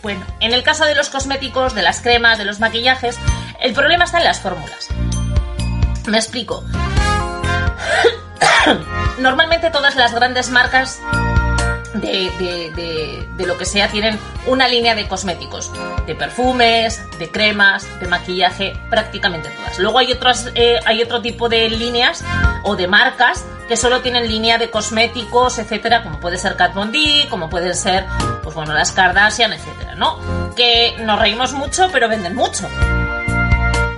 Bueno, 0.03 0.25
en 0.41 0.53
el 0.53 0.63
caso 0.63 0.86
de 0.86 0.96
los 0.96 1.10
cosméticos, 1.10 1.74
de 1.74 1.82
las 1.82 2.01
cremas, 2.01 2.38
de 2.38 2.46
los 2.46 2.60
maquillajes, 2.60 3.17
el 3.62 3.74
problema 3.74 4.03
está 4.03 4.17
en 4.17 4.25
las 4.25 4.41
fórmulas. 4.41 4.89
Me 6.08 6.17
explico. 6.17 6.63
Normalmente 9.20 9.70
todas 9.70 9.96
las 9.96 10.13
grandes 10.13 10.50
marcas 10.50 11.00
de, 11.93 12.31
de, 12.39 12.71
de, 12.75 13.27
de, 13.35 13.45
lo 13.45 13.57
que 13.57 13.65
sea 13.65 13.88
tienen 13.88 14.19
una 14.47 14.67
línea 14.67 14.95
de 14.95 15.07
cosméticos, 15.07 15.71
de 16.05 16.15
perfumes, 16.15 17.01
de 17.19 17.29
cremas, 17.29 17.88
de 18.00 18.07
maquillaje, 18.07 18.73
prácticamente 18.89 19.50
todas. 19.50 19.79
Luego 19.79 20.00
hay 20.00 20.12
otras, 20.12 20.51
eh, 20.55 20.79
hay 20.85 21.01
otro 21.01 21.21
tipo 21.21 21.50
de 21.50 21.69
líneas 21.69 22.23
o 22.63 22.75
de 22.75 22.88
marcas 22.88 23.45
que 23.67 23.77
solo 23.77 24.01
tienen 24.01 24.27
línea 24.27 24.57
de 24.57 24.69
cosméticos, 24.69 25.57
etcétera, 25.59 26.03
como 26.03 26.19
puede 26.19 26.38
ser 26.38 26.55
Kat 26.55 26.73
Von 26.73 26.91
D, 26.91 27.27
como 27.29 27.50
pueden 27.50 27.75
ser, 27.75 28.05
pues 28.41 28.55
bueno, 28.55 28.73
las 28.73 28.91
Kardashian, 28.91 29.53
etcétera, 29.53 29.95
¿no? 29.95 30.19
Que 30.55 30.95
nos 31.00 31.19
reímos 31.19 31.53
mucho, 31.53 31.89
pero 31.91 32.09
venden 32.09 32.35
mucho. 32.35 32.67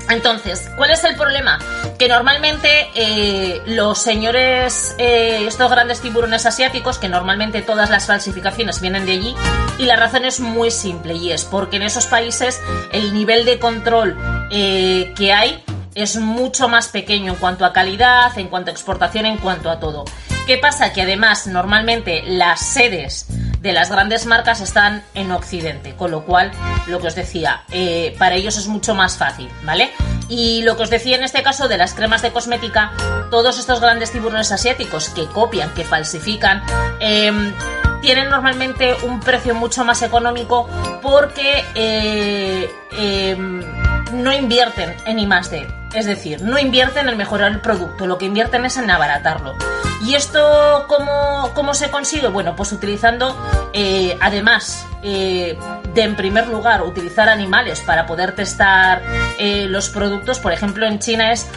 Entonces, 0.09 0.69
¿cuál 0.77 0.91
es 0.91 1.03
el 1.03 1.15
problema? 1.15 1.59
Que 1.97 2.07
normalmente 2.07 2.89
eh, 2.93 3.61
los 3.65 3.97
señores, 3.97 4.95
eh, 4.97 5.45
estos 5.47 5.69
grandes 5.69 6.01
tiburones 6.01 6.45
asiáticos, 6.45 6.99
que 6.99 7.09
normalmente 7.09 7.61
todas 7.61 7.89
las 7.89 8.05
falsificaciones 8.05 8.81
vienen 8.81 9.05
de 9.05 9.13
allí, 9.13 9.35
y 9.79 9.85
la 9.85 9.95
razón 9.95 10.25
es 10.25 10.39
muy 10.39 10.69
simple, 10.71 11.15
y 11.15 11.31
es 11.31 11.43
porque 11.43 11.77
en 11.77 11.83
esos 11.83 12.05
países 12.05 12.61
el 12.91 13.13
nivel 13.13 13.45
de 13.45 13.59
control 13.59 14.15
eh, 14.51 15.13
que 15.15 15.33
hay 15.33 15.63
es 15.95 16.17
mucho 16.17 16.67
más 16.67 16.89
pequeño 16.89 17.33
en 17.33 17.39
cuanto 17.39 17.65
a 17.65 17.73
calidad, 17.73 18.37
en 18.37 18.49
cuanto 18.49 18.69
a 18.69 18.73
exportación, 18.73 19.25
en 19.25 19.37
cuanto 19.37 19.69
a 19.69 19.79
todo. 19.79 20.05
¿Qué 20.45 20.57
pasa? 20.57 20.93
Que 20.93 21.01
además 21.01 21.47
normalmente 21.47 22.21
las 22.27 22.59
sedes 22.59 23.25
de 23.65 23.73
las 23.73 23.89
grandes 23.89 24.27
marcas 24.27 24.61
están 24.61 25.03
en 25.15 25.31
Occidente, 25.31 25.95
con 25.95 26.11
lo 26.11 26.23
cual, 26.23 26.51
lo 26.85 26.99
que 26.99 27.07
os 27.07 27.15
decía, 27.15 27.63
eh, 27.71 28.15
para 28.19 28.35
ellos 28.35 28.57
es 28.57 28.67
mucho 28.67 28.93
más 28.93 29.17
fácil, 29.17 29.49
¿vale? 29.63 29.91
Y 30.29 30.61
lo 30.61 30.77
que 30.77 30.83
os 30.83 30.91
decía 30.91 31.15
en 31.15 31.23
este 31.23 31.41
caso 31.41 31.67
de 31.67 31.75
las 31.75 31.95
cremas 31.95 32.21
de 32.21 32.31
cosmética, 32.31 32.91
todos 33.31 33.57
estos 33.57 33.81
grandes 33.81 34.11
tiburones 34.11 34.51
asiáticos 34.51 35.09
que 35.09 35.25
copian, 35.25 35.73
que 35.73 35.83
falsifican, 35.83 36.61
eh, 36.99 37.31
tienen 38.03 38.29
normalmente 38.29 38.95
un 39.01 39.19
precio 39.19 39.55
mucho 39.55 39.83
más 39.83 40.03
económico 40.03 40.69
porque 41.01 41.65
eh, 41.73 43.35
no 44.13 44.31
invierten 44.31 44.95
en 45.07 45.17
I 45.17 45.25
+D. 45.25 45.67
Es 45.95 46.05
decir, 46.05 46.43
no 46.43 46.59
invierten 46.59 47.09
en 47.09 47.17
mejorar 47.17 47.51
el 47.51 47.61
producto, 47.61 48.05
lo 48.05 48.19
que 48.19 48.25
invierten 48.25 48.63
es 48.65 48.77
en 48.77 48.91
abaratarlo. 48.91 49.55
¿Y 50.03 50.15
esto 50.15 50.85
cómo, 50.87 51.51
cómo 51.53 51.73
se 51.73 51.89
consigue? 51.89 52.27
Bueno, 52.27 52.55
pues 52.55 52.71
utilizando, 52.71 53.35
eh, 53.73 54.17
además 54.21 54.85
eh, 55.01 55.57
de 55.93 56.01
en 56.01 56.15
primer 56.15 56.47
lugar 56.47 56.83
utilizar 56.83 57.29
animales 57.29 57.81
para 57.81 58.05
poder 58.05 58.35
testar 58.35 59.01
eh, 59.39 59.65
los 59.67 59.89
productos, 59.89 60.39
por 60.39 60.51
ejemplo 60.51 60.85
en 60.85 60.99
China 60.99 61.31
es 61.31 61.47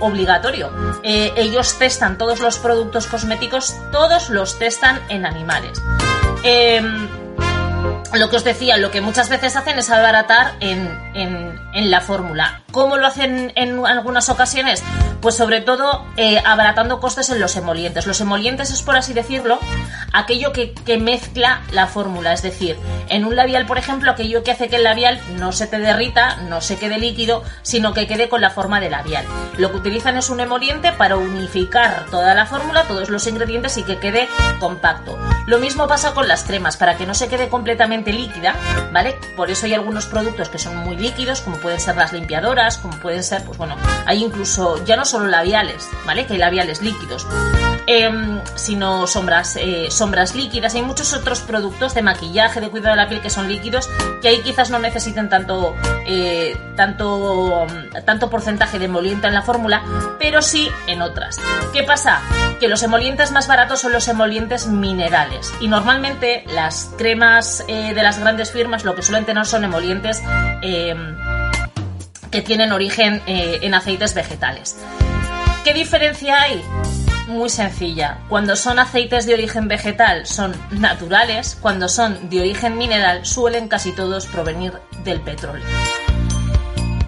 obligatorio. 0.00 0.70
ellos 1.02 1.78
testan 1.78 2.18
todos 2.18 2.40
los 2.40 2.58
productos 2.58 3.06
cosméticos, 3.06 3.76
todos 3.92 4.30
los 4.30 4.58
testan 4.58 5.00
en 5.08 5.26
animales. 5.26 5.82
Em, 6.42 7.08
lo 8.14 8.30
que 8.30 8.36
os 8.36 8.44
decía, 8.44 8.76
lo 8.76 8.90
que 8.90 9.00
muchas 9.00 9.28
veces 9.28 9.56
hacen 9.56 9.78
es 9.78 9.90
abaratar 9.90 10.54
en, 10.60 10.88
en, 11.14 11.60
en 11.74 11.90
la 11.90 12.00
fórmula. 12.00 12.62
¿Cómo 12.70 12.98
lo 12.98 13.06
hacen 13.06 13.50
en 13.56 13.86
algunas 13.86 14.28
ocasiones? 14.28 14.84
Pues 15.22 15.34
sobre 15.36 15.62
todo 15.62 16.04
eh, 16.18 16.42
abaratando 16.44 17.00
costes 17.00 17.30
en 17.30 17.40
los 17.40 17.56
emolientes. 17.56 18.06
Los 18.06 18.20
emolientes 18.20 18.70
es, 18.70 18.82
por 18.82 18.94
así 18.94 19.14
decirlo, 19.14 19.58
aquello 20.12 20.52
que, 20.52 20.74
que, 20.74 20.98
mezcla 20.98 21.62
la 21.72 21.86
fórmula. 21.86 22.34
Es 22.34 22.42
decir, 22.42 22.76
en 23.08 23.24
un 23.24 23.36
labial, 23.36 23.64
por 23.64 23.78
ejemplo, 23.78 24.10
aquello 24.10 24.42
que 24.42 24.50
hace 24.50 24.68
que 24.68 24.76
el 24.76 24.84
labial 24.84 25.18
no 25.38 25.52
se 25.52 25.66
te 25.66 25.78
derrita, 25.78 26.36
no 26.48 26.60
se 26.60 26.76
quede 26.76 26.98
líquido, 26.98 27.42
sino 27.62 27.94
que 27.94 28.06
quede 28.06 28.28
con 28.28 28.42
la 28.42 28.50
forma 28.50 28.80
de 28.80 28.90
labial. 28.90 29.24
Lo 29.56 29.70
que 29.70 29.78
utilizan 29.78 30.18
es 30.18 30.28
un 30.28 30.40
emoliente 30.40 30.92
para 30.92 31.16
unificar 31.16 32.04
toda 32.10 32.34
la 32.34 32.44
fórmula, 32.44 32.84
todos 32.84 33.08
los 33.08 33.26
ingredientes 33.26 33.78
y 33.78 33.82
que 33.82 33.98
quede 33.98 34.28
compacto. 34.60 35.18
Lo 35.46 35.58
mismo 35.58 35.88
pasa 35.88 36.12
con 36.12 36.28
las 36.28 36.44
cremas, 36.44 36.76
para 36.76 36.98
que 36.98 37.06
no 37.06 37.14
se 37.14 37.28
quede 37.28 37.48
completamente 37.48 38.12
líquida, 38.12 38.54
¿vale? 38.92 39.16
Por 39.36 39.50
eso 39.50 39.64
hay 39.64 39.72
algunos 39.72 40.04
productos 40.04 40.50
que 40.50 40.58
son 40.58 40.76
muy 40.76 40.96
líquidos, 40.96 41.40
como 41.40 41.56
pueden 41.56 41.80
ser 41.80 41.96
las 41.96 42.12
limpiadoras, 42.12 42.57
como 42.78 42.98
pueden 42.98 43.22
ser, 43.22 43.44
pues 43.44 43.56
bueno, 43.56 43.76
hay 44.06 44.24
incluso 44.24 44.84
ya 44.84 44.96
no 44.96 45.04
solo 45.04 45.26
labiales, 45.28 45.88
¿vale? 46.04 46.26
Que 46.26 46.32
hay 46.34 46.38
labiales 46.38 46.82
líquidos. 46.82 47.26
em, 47.90 48.42
sino 48.54 49.06
sombras, 49.06 49.56
eh, 49.56 49.86
sombras 49.90 50.34
líquidas. 50.34 50.74
Hay 50.74 50.82
muchos 50.82 51.14
otros 51.14 51.40
productos 51.40 51.94
de 51.94 52.02
maquillaje, 52.02 52.60
de 52.60 52.68
cuidado 52.68 52.94
de 52.94 53.02
la 53.02 53.08
piel 53.08 53.22
que 53.22 53.30
son 53.30 53.48
líquidos, 53.48 53.88
que 54.20 54.28
ahí 54.28 54.42
quizás 54.42 54.68
no 54.68 54.78
necesiten 54.78 55.30
tanto, 55.30 55.74
eh, 56.06 56.54
tanto, 56.76 57.66
tanto 58.04 58.28
porcentaje 58.28 58.78
de 58.78 58.84
emoliente 58.84 59.26
en 59.26 59.32
la 59.32 59.40
fórmula, 59.40 59.82
pero 60.18 60.42
sí 60.42 60.68
en 60.86 61.00
otras. 61.00 61.40
¿Qué 61.72 61.82
pasa? 61.82 62.20
Que 62.60 62.68
los 62.68 62.82
emolientes 62.82 63.30
más 63.32 63.48
baratos 63.48 63.80
son 63.80 63.92
los 63.92 64.06
emolientes 64.08 64.66
minerales 64.66 65.50
y 65.58 65.68
normalmente 65.68 66.44
las 66.48 66.90
cremas 66.98 67.64
eh, 67.68 67.94
de 67.94 68.02
las 68.02 68.18
grandes 68.18 68.52
firmas 68.52 68.84
lo 68.84 68.94
que 68.96 69.02
suelen 69.02 69.24
tener 69.24 69.46
son 69.46 69.64
emolientes 69.64 70.22
em, 70.60 71.16
que 72.30 72.42
tienen 72.42 72.72
origen 72.72 73.22
eh, 73.26 73.58
en 73.62 73.74
aceites 73.74 74.14
vegetales. 74.14 74.76
¿Qué 75.64 75.74
diferencia 75.74 76.40
hay? 76.40 76.62
Muy 77.26 77.50
sencilla. 77.50 78.20
Cuando 78.28 78.56
son 78.56 78.78
aceites 78.78 79.26
de 79.26 79.34
origen 79.34 79.68
vegetal 79.68 80.26
son 80.26 80.54
naturales, 80.70 81.58
cuando 81.60 81.88
son 81.88 82.30
de 82.30 82.40
origen 82.40 82.78
mineral 82.78 83.26
suelen 83.26 83.68
casi 83.68 83.92
todos 83.92 84.26
provenir 84.26 84.72
del 85.04 85.20
petróleo. 85.20 85.66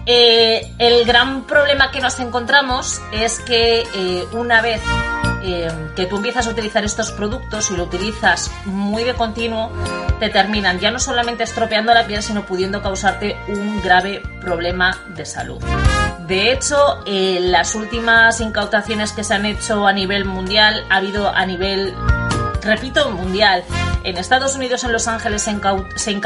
Eh, 0.05 0.73
el 0.79 1.05
gran 1.05 1.45
problema 1.45 1.91
que 1.91 2.01
nos 2.01 2.19
encontramos 2.19 3.01
es 3.11 3.39
que 3.39 3.83
eh, 3.95 4.25
una 4.33 4.61
vez 4.61 4.81
eh, 5.43 5.69
que 5.95 6.05
tú 6.05 6.17
empiezas 6.17 6.47
a 6.47 6.51
utilizar 6.51 6.83
estos 6.83 7.11
productos 7.11 7.71
y 7.71 7.77
lo 7.77 7.83
utilizas 7.83 8.51
muy 8.65 9.03
de 9.03 9.13
continuo, 9.13 9.71
te 10.19 10.29
terminan 10.29 10.79
ya 10.79 10.91
no 10.91 10.99
solamente 10.99 11.43
estropeando 11.43 11.93
la 11.93 12.05
piel, 12.05 12.21
sino 12.21 12.45
pudiendo 12.45 12.81
causarte 12.81 13.37
un 13.47 13.81
grave 13.81 14.21
problema 14.39 14.97
de 15.15 15.25
salud. 15.25 15.61
De 16.27 16.51
hecho, 16.51 17.03
las 17.05 17.75
últimas 17.75 18.39
incautaciones 18.39 19.11
que 19.11 19.23
se 19.23 19.33
han 19.33 19.45
hecho 19.45 19.87
a 19.87 19.93
nivel 19.93 20.25
mundial, 20.25 20.85
ha 20.89 20.97
habido 20.97 21.27
a 21.27 21.45
nivel, 21.45 21.93
repito, 22.61 23.11
mundial, 23.11 23.63
en 24.03 24.17
Estados 24.17 24.55
Unidos, 24.55 24.83
en 24.83 24.91
Los 24.93 25.07
Ángeles, 25.07 25.41
se, 25.41 25.51
se, 25.95 26.19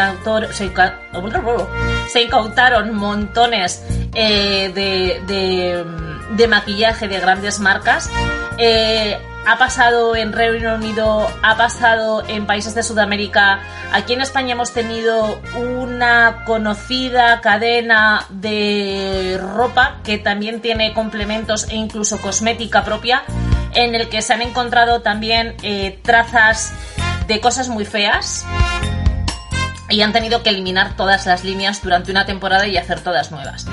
se, 2.10 2.22
incautaron 2.22 2.94
montones 2.94 3.84
eh, 4.14 4.72
de, 4.74 5.86
maquillaje 6.48 7.08
de 7.08 7.20
grandes 7.20 7.60
marcas. 7.60 8.10
Eh, 8.58 9.18
ha 9.48 9.58
pasado 9.58 10.16
en 10.16 10.34
Reino 10.34 10.76
Unido, 10.76 11.28
ha 11.44 11.56
pasado 11.56 12.24
en 12.28 12.48
países 12.48 12.74
de 12.74 12.82
Sudamérica. 12.82 13.60
Aquí 13.92 14.14
en 14.14 14.22
España 14.22 14.54
hemos 14.54 14.74
tenido 14.74 15.40
una 15.56 16.44
conocida 16.46 17.42
cadena 17.42 18.26
de 18.30 19.40
ropa 19.56 20.00
que 20.04 20.18
también 20.18 20.62
tiene 20.62 20.94
complementos 20.94 21.68
e 21.70 21.76
incluso 21.76 22.20
cosmética 22.20 22.84
propia, 22.84 23.24
en 23.74 23.94
el 23.94 24.10
que 24.10 24.22
se 24.22 24.34
han 24.34 24.42
encontrado 24.42 25.02
también 25.02 25.56
eh, 25.62 26.00
trazas 26.02 26.74
de 27.28 27.40
cosas 27.40 27.70
muy 27.70 27.86
feas 27.86 28.46
y 29.90 30.02
han 30.02 30.14
tenido 30.14 30.42
que 30.42 30.50
eliminar 30.50 30.96
todas 30.96 31.26
las 31.26 31.44
líneas 31.44 31.84
durante 31.84 32.12
una 32.12 32.26
temporada 32.26 32.68
y 32.68 32.78
hacer 32.78 33.02
todas 33.02 33.32
nuevas. 33.32 33.68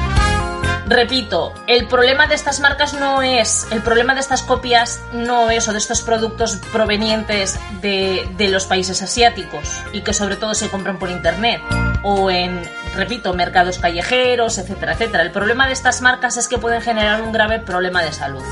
Repito, 0.93 1.55
el 1.69 1.89
problema 1.89 2.27
de 2.27 2.35
estas 2.35 2.61
marcas 2.61 2.93
no 2.93 3.23
es, 3.23 3.67
el 3.71 3.81
problema 3.81 4.13
de 4.13 4.21
estas 4.21 4.43
copias 4.43 5.01
no 5.15 5.49
es, 5.49 5.67
o 5.67 5.73
de 5.73 5.79
estos 5.79 6.03
productos 6.03 6.57
provenientes 6.71 7.59
de, 7.81 8.29
de 8.37 8.49
los 8.51 8.67
países 8.67 9.01
asiáticos 9.01 9.81
y 9.95 10.03
que 10.03 10.13
sobre 10.13 10.37
todo 10.37 10.55
se 10.55 10.69
compran 10.69 10.99
por 10.99 11.09
internet 11.09 11.63
o 12.03 12.31
en, 12.31 12.61
repito, 12.95 13.33
mercados 13.33 13.79
callejeros, 13.79 14.59
etcétera, 14.59 14.93
etcétera. 14.93 15.23
El 15.23 15.31
problema 15.31 15.67
de 15.67 15.73
estas 15.73 16.03
marcas 16.03 16.37
es 16.37 16.47
que 16.47 16.59
pueden 16.59 16.83
generar 16.83 17.23
un 17.23 17.33
grave 17.33 17.59
problema 17.59 18.03
de 18.03 18.13
salud. 18.13 18.43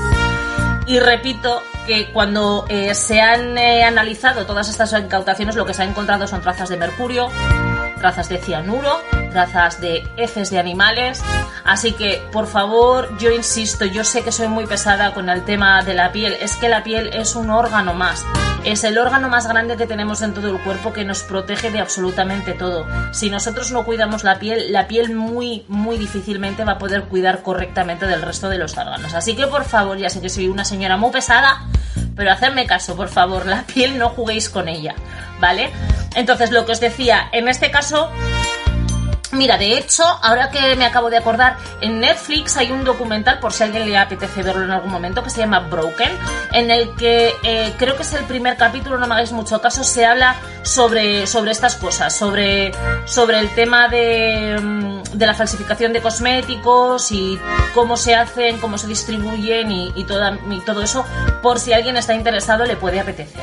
Y 0.87 0.99
repito 0.99 1.61
que 1.85 2.11
cuando 2.11 2.65
eh, 2.69 2.95
se 2.95 3.21
han 3.21 3.55
eh, 3.59 3.83
analizado 3.83 4.47
todas 4.47 4.67
estas 4.67 4.93
incautaciones, 4.93 5.55
lo 5.55 5.65
que 5.67 5.75
se 5.75 5.83
ha 5.83 5.85
encontrado 5.85 6.25
son 6.25 6.41
trazas 6.41 6.69
de 6.69 6.77
mercurio, 6.77 7.29
trazas 8.01 8.27
de 8.27 8.39
cianuro, 8.39 8.99
trazas 9.31 9.79
de 9.79 10.03
heces 10.17 10.49
de 10.49 10.59
animales. 10.59 11.21
Así 11.63 11.93
que, 11.93 12.21
por 12.31 12.47
favor, 12.47 13.17
yo 13.19 13.31
insisto, 13.31 13.85
yo 13.85 14.03
sé 14.03 14.23
que 14.23 14.31
soy 14.31 14.47
muy 14.47 14.65
pesada 14.65 15.13
con 15.13 15.29
el 15.29 15.45
tema 15.45 15.83
de 15.83 15.93
la 15.93 16.11
piel, 16.11 16.35
es 16.41 16.55
que 16.57 16.67
la 16.67 16.83
piel 16.83 17.11
es 17.13 17.35
un 17.35 17.49
órgano 17.49 17.93
más. 17.93 18.25
Es 18.63 18.83
el 18.83 18.97
órgano 18.97 19.29
más 19.29 19.47
grande 19.47 19.75
que 19.77 19.87
tenemos 19.87 20.21
en 20.21 20.33
todo 20.33 20.49
el 20.49 20.61
cuerpo 20.61 20.93
que 20.93 21.03
nos 21.03 21.23
protege 21.23 21.71
de 21.71 21.79
absolutamente 21.79 22.53
todo. 22.53 22.85
Si 23.11 23.29
nosotros 23.29 23.71
no 23.71 23.85
cuidamos 23.85 24.23
la 24.23 24.37
piel, 24.37 24.71
la 24.71 24.87
piel 24.87 25.15
muy, 25.15 25.65
muy 25.67 25.97
difícilmente 25.97 26.63
va 26.63 26.73
a 26.73 26.77
poder 26.77 27.03
cuidar 27.03 27.41
correctamente 27.41 28.05
del 28.05 28.21
resto 28.21 28.49
de 28.49 28.57
los 28.57 28.77
órganos. 28.77 29.13
Así 29.13 29.35
que, 29.35 29.47
por 29.47 29.63
favor, 29.63 29.97
ya 29.97 30.09
sé 30.09 30.21
que 30.21 30.29
soy 30.29 30.47
una 30.47 30.65
señora 30.65 30.97
muy 30.97 31.11
pesada, 31.11 31.65
pero 32.15 32.31
hacedme 32.31 32.65
caso, 32.65 32.95
por 32.95 33.09
favor, 33.09 33.45
la 33.45 33.63
piel 33.63 33.97
no 33.97 34.09
juguéis 34.09 34.49
con 34.49 34.67
ella, 34.67 34.95
¿vale? 35.39 35.71
Entonces, 36.15 36.51
lo 36.51 36.65
que 36.65 36.73
os 36.73 36.79
decía, 36.79 37.29
en 37.31 37.47
este 37.47 37.71
caso, 37.71 38.11
Mira, 39.33 39.57
de 39.57 39.77
hecho, 39.77 40.03
ahora 40.21 40.49
que 40.49 40.75
me 40.75 40.85
acabo 40.85 41.09
de 41.09 41.17
acordar, 41.17 41.57
en 41.79 42.01
Netflix 42.01 42.57
hay 42.57 42.71
un 42.71 42.83
documental, 42.83 43.39
por 43.39 43.53
si 43.53 43.63
a 43.63 43.67
alguien 43.67 43.85
le 43.85 43.97
apetece 43.97 44.43
verlo 44.43 44.65
en 44.65 44.71
algún 44.71 44.91
momento, 44.91 45.23
que 45.23 45.29
se 45.29 45.39
llama 45.39 45.59
Broken, 45.59 46.11
en 46.51 46.69
el 46.69 46.93
que 46.95 47.33
eh, 47.43 47.73
creo 47.77 47.95
que 47.95 48.01
es 48.01 48.13
el 48.13 48.25
primer 48.25 48.57
capítulo, 48.57 48.97
no 48.97 49.07
me 49.07 49.13
hagáis 49.13 49.31
mucho 49.31 49.61
caso, 49.61 49.83
se 49.85 50.05
habla 50.05 50.35
sobre, 50.63 51.25
sobre 51.27 51.51
estas 51.51 51.75
cosas, 51.75 52.15
sobre, 52.15 52.71
sobre 53.05 53.39
el 53.39 53.49
tema 53.55 53.87
de, 53.87 54.59
mm, 54.61 55.03
de 55.13 55.25
la 55.25 55.33
falsificación 55.33 55.93
de 55.93 56.01
cosméticos 56.01 57.11
y 57.13 57.39
cómo 57.73 57.95
se 57.95 58.15
hacen, 58.15 58.57
cómo 58.57 58.77
se 58.77 58.87
distribuyen 58.87 59.71
y, 59.71 59.93
y, 59.95 60.03
toda, 60.03 60.37
y 60.49 60.59
todo 60.61 60.81
eso, 60.81 61.05
por 61.41 61.57
si 61.57 61.71
alguien 61.71 61.95
está 61.95 62.13
interesado 62.13 62.65
le 62.65 62.75
puede 62.75 62.99
apetecer. 62.99 63.41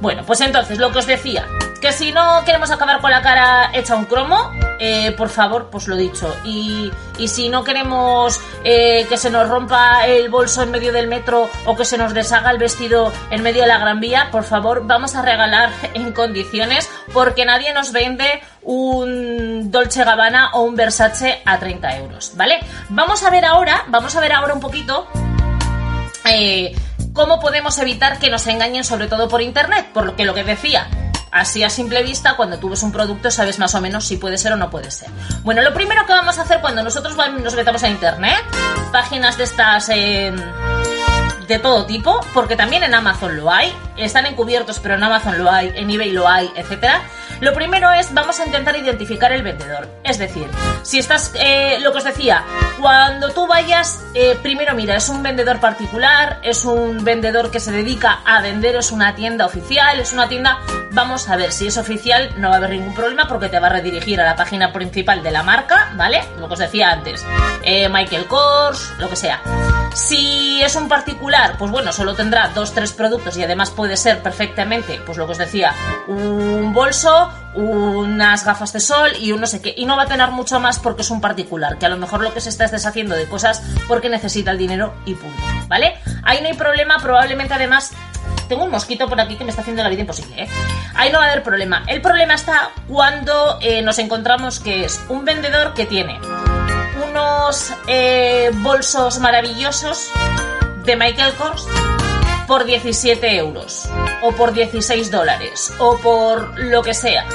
Bueno, 0.00 0.22
pues 0.26 0.40
entonces, 0.40 0.78
lo 0.78 0.92
que 0.92 0.98
os 0.98 1.06
decía, 1.06 1.46
que 1.80 1.92
si 1.92 2.12
no 2.12 2.44
queremos 2.44 2.70
acabar 2.70 3.00
con 3.00 3.10
la 3.10 3.22
cara 3.22 3.70
hecha 3.72 3.96
un 3.96 4.04
cromo, 4.04 4.50
eh, 4.78 5.12
por 5.12 5.28
favor, 5.28 5.68
pues 5.70 5.88
lo 5.88 5.96
dicho. 5.96 6.34
Y, 6.44 6.90
y 7.18 7.28
si 7.28 7.48
no 7.48 7.64
queremos 7.64 8.40
eh, 8.64 9.06
que 9.08 9.16
se 9.16 9.30
nos 9.30 9.48
rompa 9.48 10.06
el 10.06 10.28
bolso 10.28 10.62
en 10.62 10.70
medio 10.70 10.92
del 10.92 11.08
metro 11.08 11.48
o 11.64 11.76
que 11.76 11.84
se 11.84 11.96
nos 11.96 12.12
deshaga 12.12 12.50
el 12.50 12.58
vestido 12.58 13.12
en 13.30 13.42
medio 13.42 13.62
de 13.62 13.68
la 13.68 13.78
gran 13.78 14.00
vía, 14.00 14.28
por 14.30 14.44
favor, 14.44 14.86
vamos 14.86 15.14
a 15.14 15.22
regalar 15.22 15.70
en 15.94 16.12
condiciones 16.12 16.90
porque 17.12 17.44
nadie 17.44 17.72
nos 17.72 17.92
vende 17.92 18.42
un 18.62 19.70
Dolce 19.70 20.04
Gabbana 20.04 20.50
o 20.54 20.62
un 20.62 20.74
Versace 20.74 21.40
a 21.44 21.58
30 21.58 21.96
euros, 21.98 22.32
¿vale? 22.36 22.58
Vamos 22.88 23.22
a 23.22 23.30
ver 23.30 23.44
ahora, 23.44 23.84
vamos 23.88 24.14
a 24.16 24.20
ver 24.20 24.32
ahora 24.32 24.54
un 24.54 24.60
poquito. 24.60 25.06
Eh, 26.24 26.74
cómo 27.16 27.40
podemos 27.40 27.78
evitar 27.78 28.20
que 28.20 28.30
nos 28.30 28.46
engañen 28.46 28.84
sobre 28.84 29.08
todo 29.08 29.26
por 29.26 29.42
internet, 29.42 29.88
por 29.92 30.04
lo 30.04 30.14
que 30.14 30.24
lo 30.24 30.34
que 30.34 30.44
decía, 30.44 30.88
así 31.32 31.64
a 31.64 31.70
simple 31.70 32.02
vista, 32.02 32.36
cuando 32.36 32.58
tú 32.58 32.68
ves 32.68 32.82
un 32.82 32.92
producto 32.92 33.30
sabes 33.30 33.58
más 33.58 33.74
o 33.74 33.80
menos 33.80 34.04
si 34.04 34.18
puede 34.18 34.38
ser 34.38 34.52
o 34.52 34.56
no 34.56 34.70
puede 34.70 34.90
ser. 34.90 35.08
Bueno, 35.42 35.62
lo 35.62 35.74
primero 35.74 36.06
que 36.06 36.12
vamos 36.12 36.38
a 36.38 36.42
hacer 36.42 36.60
cuando 36.60 36.82
nosotros 36.82 37.16
nos 37.16 37.54
metamos 37.56 37.82
a 37.82 37.88
internet, 37.88 38.44
páginas 38.92 39.36
de 39.38 39.44
estas... 39.44 39.88
Eh, 39.88 40.32
de 41.46 41.58
todo 41.58 41.86
tipo, 41.86 42.20
porque 42.34 42.56
también 42.56 42.82
en 42.82 42.94
Amazon 42.94 43.36
lo 43.36 43.50
hay, 43.50 43.72
están 43.96 44.26
encubiertos, 44.26 44.78
pero 44.80 44.94
en 44.94 45.02
Amazon 45.02 45.38
lo 45.38 45.50
hay, 45.50 45.72
en 45.74 45.90
eBay 45.90 46.10
lo 46.10 46.28
hay, 46.28 46.50
etcétera. 46.56 47.02
Lo 47.40 47.52
primero 47.52 47.92
es, 47.92 48.14
vamos 48.14 48.40
a 48.40 48.46
intentar 48.46 48.76
identificar 48.76 49.30
el 49.30 49.42
vendedor. 49.42 49.88
Es 50.02 50.18
decir, 50.18 50.48
si 50.82 50.98
estás, 50.98 51.32
eh, 51.34 51.78
lo 51.80 51.92
que 51.92 51.98
os 51.98 52.04
decía, 52.04 52.42
cuando 52.80 53.30
tú 53.30 53.46
vayas, 53.46 54.02
eh, 54.14 54.38
primero 54.42 54.74
mira, 54.74 54.96
es 54.96 55.08
un 55.08 55.22
vendedor 55.22 55.60
particular, 55.60 56.40
es 56.42 56.64
un 56.64 57.04
vendedor 57.04 57.50
que 57.50 57.60
se 57.60 57.72
dedica 57.72 58.20
a 58.24 58.40
vender, 58.40 58.76
es 58.76 58.90
una 58.90 59.14
tienda 59.14 59.44
oficial, 59.44 60.00
es 60.00 60.12
una 60.12 60.28
tienda, 60.28 60.60
vamos 60.92 61.28
a 61.28 61.36
ver, 61.36 61.52
si 61.52 61.66
es 61.66 61.76
oficial 61.76 62.32
no 62.38 62.48
va 62.48 62.54
a 62.54 62.58
haber 62.58 62.70
ningún 62.70 62.94
problema 62.94 63.28
porque 63.28 63.48
te 63.48 63.60
va 63.60 63.66
a 63.66 63.70
redirigir 63.70 64.20
a 64.20 64.24
la 64.24 64.36
página 64.36 64.72
principal 64.72 65.22
de 65.22 65.30
la 65.30 65.42
marca, 65.42 65.92
¿vale? 65.94 66.24
Lo 66.38 66.48
que 66.48 66.54
os 66.54 66.58
decía 66.58 66.90
antes, 66.90 67.24
eh, 67.62 67.88
Michael 67.88 68.26
Kors, 68.26 68.94
lo 68.98 69.10
que 69.10 69.16
sea. 69.16 69.42
Si 69.96 70.62
es 70.62 70.76
un 70.76 70.90
particular, 70.90 71.56
pues 71.56 71.70
bueno, 71.70 71.90
solo 71.90 72.14
tendrá 72.14 72.48
dos, 72.54 72.74
tres 72.74 72.92
productos 72.92 73.34
y 73.38 73.42
además 73.42 73.70
puede 73.70 73.96
ser 73.96 74.22
perfectamente, 74.22 75.00
pues 75.06 75.16
lo 75.16 75.24
que 75.24 75.32
os 75.32 75.38
decía, 75.38 75.72
un 76.06 76.74
bolso, 76.74 77.32
unas 77.54 78.44
gafas 78.44 78.74
de 78.74 78.80
sol 78.80 79.12
y 79.18 79.32
un 79.32 79.40
no 79.40 79.46
sé 79.46 79.62
qué. 79.62 79.72
Y 79.74 79.86
no 79.86 79.96
va 79.96 80.02
a 80.02 80.06
tener 80.06 80.30
mucho 80.32 80.60
más 80.60 80.78
porque 80.78 81.00
es 81.00 81.10
un 81.10 81.22
particular, 81.22 81.78
que 81.78 81.86
a 81.86 81.88
lo 81.88 81.96
mejor 81.96 82.20
lo 82.20 82.34
que 82.34 82.42
se 82.42 82.50
está 82.50 82.66
es 82.66 82.72
deshaciendo 82.72 83.14
de 83.14 83.24
cosas 83.24 83.62
porque 83.88 84.10
necesita 84.10 84.50
el 84.50 84.58
dinero 84.58 84.92
y 85.06 85.14
punto. 85.14 85.42
¿Vale? 85.66 85.94
Ahí 86.24 86.42
no 86.42 86.48
hay 86.48 86.54
problema, 86.54 86.98
probablemente 86.98 87.54
además 87.54 87.92
tengo 88.50 88.64
un 88.64 88.70
mosquito 88.70 89.08
por 89.08 89.18
aquí 89.18 89.36
que 89.36 89.44
me 89.44 89.50
está 89.50 89.62
haciendo 89.62 89.82
la 89.82 89.88
vida 89.88 90.02
imposible. 90.02 90.42
¿eh? 90.42 90.48
Ahí 90.94 91.10
no 91.10 91.20
va 91.20 91.24
a 91.24 91.30
haber 91.30 91.42
problema. 91.42 91.84
El 91.86 92.02
problema 92.02 92.34
está 92.34 92.70
cuando 92.86 93.58
eh, 93.62 93.80
nos 93.80 93.98
encontramos 93.98 94.60
que 94.60 94.84
es 94.84 95.00
un 95.08 95.24
vendedor 95.24 95.72
que 95.72 95.86
tiene 95.86 96.20
unos 97.16 97.72
eh, 97.86 98.50
bolsos 98.56 99.18
maravillosos 99.20 100.10
de 100.84 100.96
Michael 100.96 101.32
Kors 101.34 101.66
por 102.46 102.66
17 102.66 103.36
euros 103.36 103.88
o 104.22 104.32
por 104.32 104.52
16 104.52 105.10
dólares 105.10 105.72
o 105.78 105.96
por 105.98 106.58
lo 106.58 106.82
que 106.82 106.92
sea. 106.92 107.26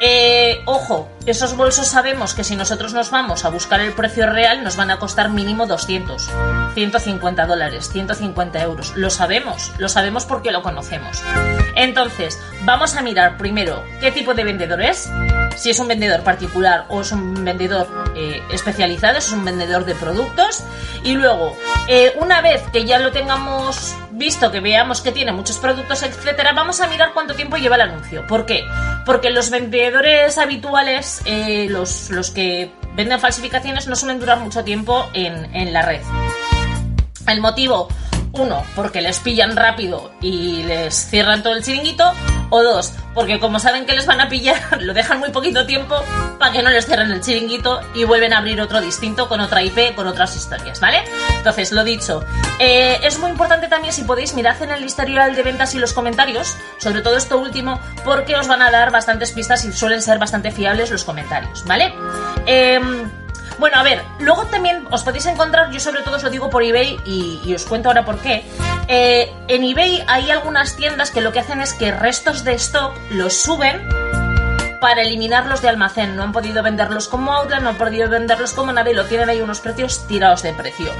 Eh, 0.00 0.62
ojo, 0.64 1.08
esos 1.24 1.56
bolsos 1.56 1.86
sabemos 1.86 2.34
que 2.34 2.42
si 2.42 2.56
nosotros 2.56 2.92
nos 2.92 3.10
vamos 3.10 3.44
a 3.44 3.50
buscar 3.50 3.80
el 3.80 3.92
precio 3.92 4.28
real 4.28 4.64
nos 4.64 4.76
van 4.76 4.90
a 4.90 4.98
costar 4.98 5.30
mínimo 5.30 5.66
200, 5.66 6.28
150 6.74 7.46
dólares, 7.46 7.90
150 7.92 8.60
euros. 8.60 8.92
Lo 8.96 9.10
sabemos, 9.10 9.70
lo 9.78 9.88
sabemos 9.88 10.24
porque 10.24 10.50
lo 10.50 10.62
conocemos. 10.62 11.22
Entonces, 11.76 12.40
vamos 12.64 12.96
a 12.96 13.02
mirar 13.02 13.36
primero 13.38 13.84
qué 14.00 14.10
tipo 14.10 14.34
de 14.34 14.42
vendedor 14.42 14.82
es, 14.82 15.08
si 15.56 15.70
es 15.70 15.78
un 15.78 15.88
vendedor 15.88 16.22
particular 16.22 16.86
o 16.88 17.00
es 17.00 17.12
un 17.12 17.44
vendedor 17.44 17.86
eh, 18.16 18.42
especializado, 18.52 19.18
es 19.18 19.30
un 19.32 19.44
vendedor 19.44 19.84
de 19.84 19.94
productos. 19.94 20.64
Y 21.04 21.14
luego, 21.14 21.56
eh, 21.88 22.14
una 22.20 22.40
vez 22.40 22.62
que 22.72 22.84
ya 22.84 22.98
lo 22.98 23.12
tengamos 23.12 23.94
visto, 24.12 24.50
que 24.50 24.60
veamos 24.60 25.00
que 25.00 25.12
tiene 25.12 25.32
muchos 25.32 25.58
productos, 25.58 26.02
etcétera, 26.02 26.52
vamos 26.52 26.80
a 26.80 26.86
mirar 26.86 27.12
cuánto 27.12 27.34
tiempo 27.34 27.56
lleva 27.56 27.76
el 27.76 27.82
anuncio. 27.82 28.26
¿Por 28.26 28.46
qué? 28.46 28.64
Porque 29.04 29.30
los 29.30 29.50
vendedores 29.50 30.38
habituales, 30.38 31.22
eh, 31.24 31.66
los, 31.70 32.10
los 32.10 32.30
que 32.30 32.70
venden 32.94 33.18
falsificaciones, 33.20 33.86
no 33.88 33.96
suelen 33.96 34.20
durar 34.20 34.38
mucho 34.38 34.64
tiempo 34.64 35.08
en, 35.12 35.54
en 35.54 35.72
la 35.72 35.82
red. 35.82 36.00
El 37.26 37.40
motivo, 37.40 37.88
uno, 38.32 38.64
porque 38.74 39.00
les 39.00 39.18
pillan 39.20 39.56
rápido 39.56 40.12
y 40.20 40.62
les 40.62 40.94
cierran 40.94 41.42
todo 41.42 41.54
el 41.54 41.62
chiringuito. 41.62 42.12
O 42.54 42.62
dos, 42.62 42.92
porque 43.14 43.40
como 43.40 43.58
saben 43.58 43.86
que 43.86 43.94
les 43.94 44.04
van 44.04 44.20
a 44.20 44.28
pillar, 44.28 44.60
lo 44.82 44.92
dejan 44.92 45.20
muy 45.20 45.30
poquito 45.30 45.64
tiempo 45.64 45.96
para 46.38 46.52
que 46.52 46.62
no 46.62 46.68
les 46.68 46.84
cierren 46.84 47.10
el 47.10 47.22
chiringuito 47.22 47.80
y 47.94 48.04
vuelven 48.04 48.34
a 48.34 48.38
abrir 48.38 48.60
otro 48.60 48.80
distinto 48.82 49.26
con 49.26 49.40
otra 49.40 49.62
IP, 49.62 49.94
con 49.94 50.06
otras 50.06 50.36
historias, 50.36 50.78
¿vale? 50.78 51.02
Entonces, 51.36 51.72
lo 51.72 51.82
dicho, 51.82 52.22
eh, 52.58 52.98
es 53.02 53.18
muy 53.18 53.30
importante 53.30 53.68
también 53.68 53.94
si 53.94 54.04
podéis 54.04 54.34
mirad 54.34 54.60
en 54.62 54.70
el 54.70 54.84
historial 54.84 55.34
de 55.34 55.42
ventas 55.42 55.74
y 55.74 55.78
los 55.78 55.94
comentarios, 55.94 56.54
sobre 56.76 57.00
todo 57.00 57.16
esto 57.16 57.38
último, 57.38 57.80
porque 58.04 58.36
os 58.36 58.48
van 58.48 58.60
a 58.60 58.70
dar 58.70 58.90
bastantes 58.90 59.32
pistas 59.32 59.64
y 59.64 59.72
suelen 59.72 60.02
ser 60.02 60.18
bastante 60.18 60.50
fiables 60.50 60.90
los 60.90 61.04
comentarios, 61.04 61.64
¿vale? 61.64 61.94
Eh, 62.44 62.78
bueno, 63.62 63.76
a 63.78 63.84
ver, 63.84 64.02
luego 64.18 64.44
también 64.46 64.88
os 64.90 65.04
podéis 65.04 65.24
encontrar, 65.26 65.70
yo 65.70 65.78
sobre 65.78 66.02
todo 66.02 66.16
os 66.16 66.24
lo 66.24 66.30
digo 66.30 66.50
por 66.50 66.64
eBay 66.64 66.98
y, 67.04 67.54
os 67.54 67.64
cuento 67.64 67.90
ahora 67.90 68.04
por 68.04 68.18
qué. 68.18 68.44
Eh, 68.88 69.32
en 69.46 69.62
eBay 69.62 70.02
hay 70.08 70.32
algunas 70.32 70.74
tiendas 70.74 71.12
que 71.12 71.20
lo 71.20 71.30
que 71.30 71.38
hacen 71.38 71.60
es 71.60 71.72
que 71.72 71.92
restos 71.92 72.42
de 72.42 72.54
stock 72.54 72.92
los 73.12 73.34
suben 73.34 73.88
para 74.80 75.02
eliminarlos 75.02 75.62
de 75.62 75.68
almacén. 75.68 76.16
No 76.16 76.24
han 76.24 76.32
podido 76.32 76.64
venderlos 76.64 77.06
como 77.06 77.32
outlet, 77.32 77.60
no 77.60 77.68
han 77.68 77.78
podido 77.78 78.08
venderlos 78.08 78.52
como 78.52 78.72
nada 78.72 78.90
y 78.90 78.94
lo 78.94 79.04
tienen 79.04 79.30
ahí 79.30 79.40
unos 79.40 79.60
precios 79.60 80.08
tirados 80.08 80.42
de 80.42 80.52
precio. 80.54 80.90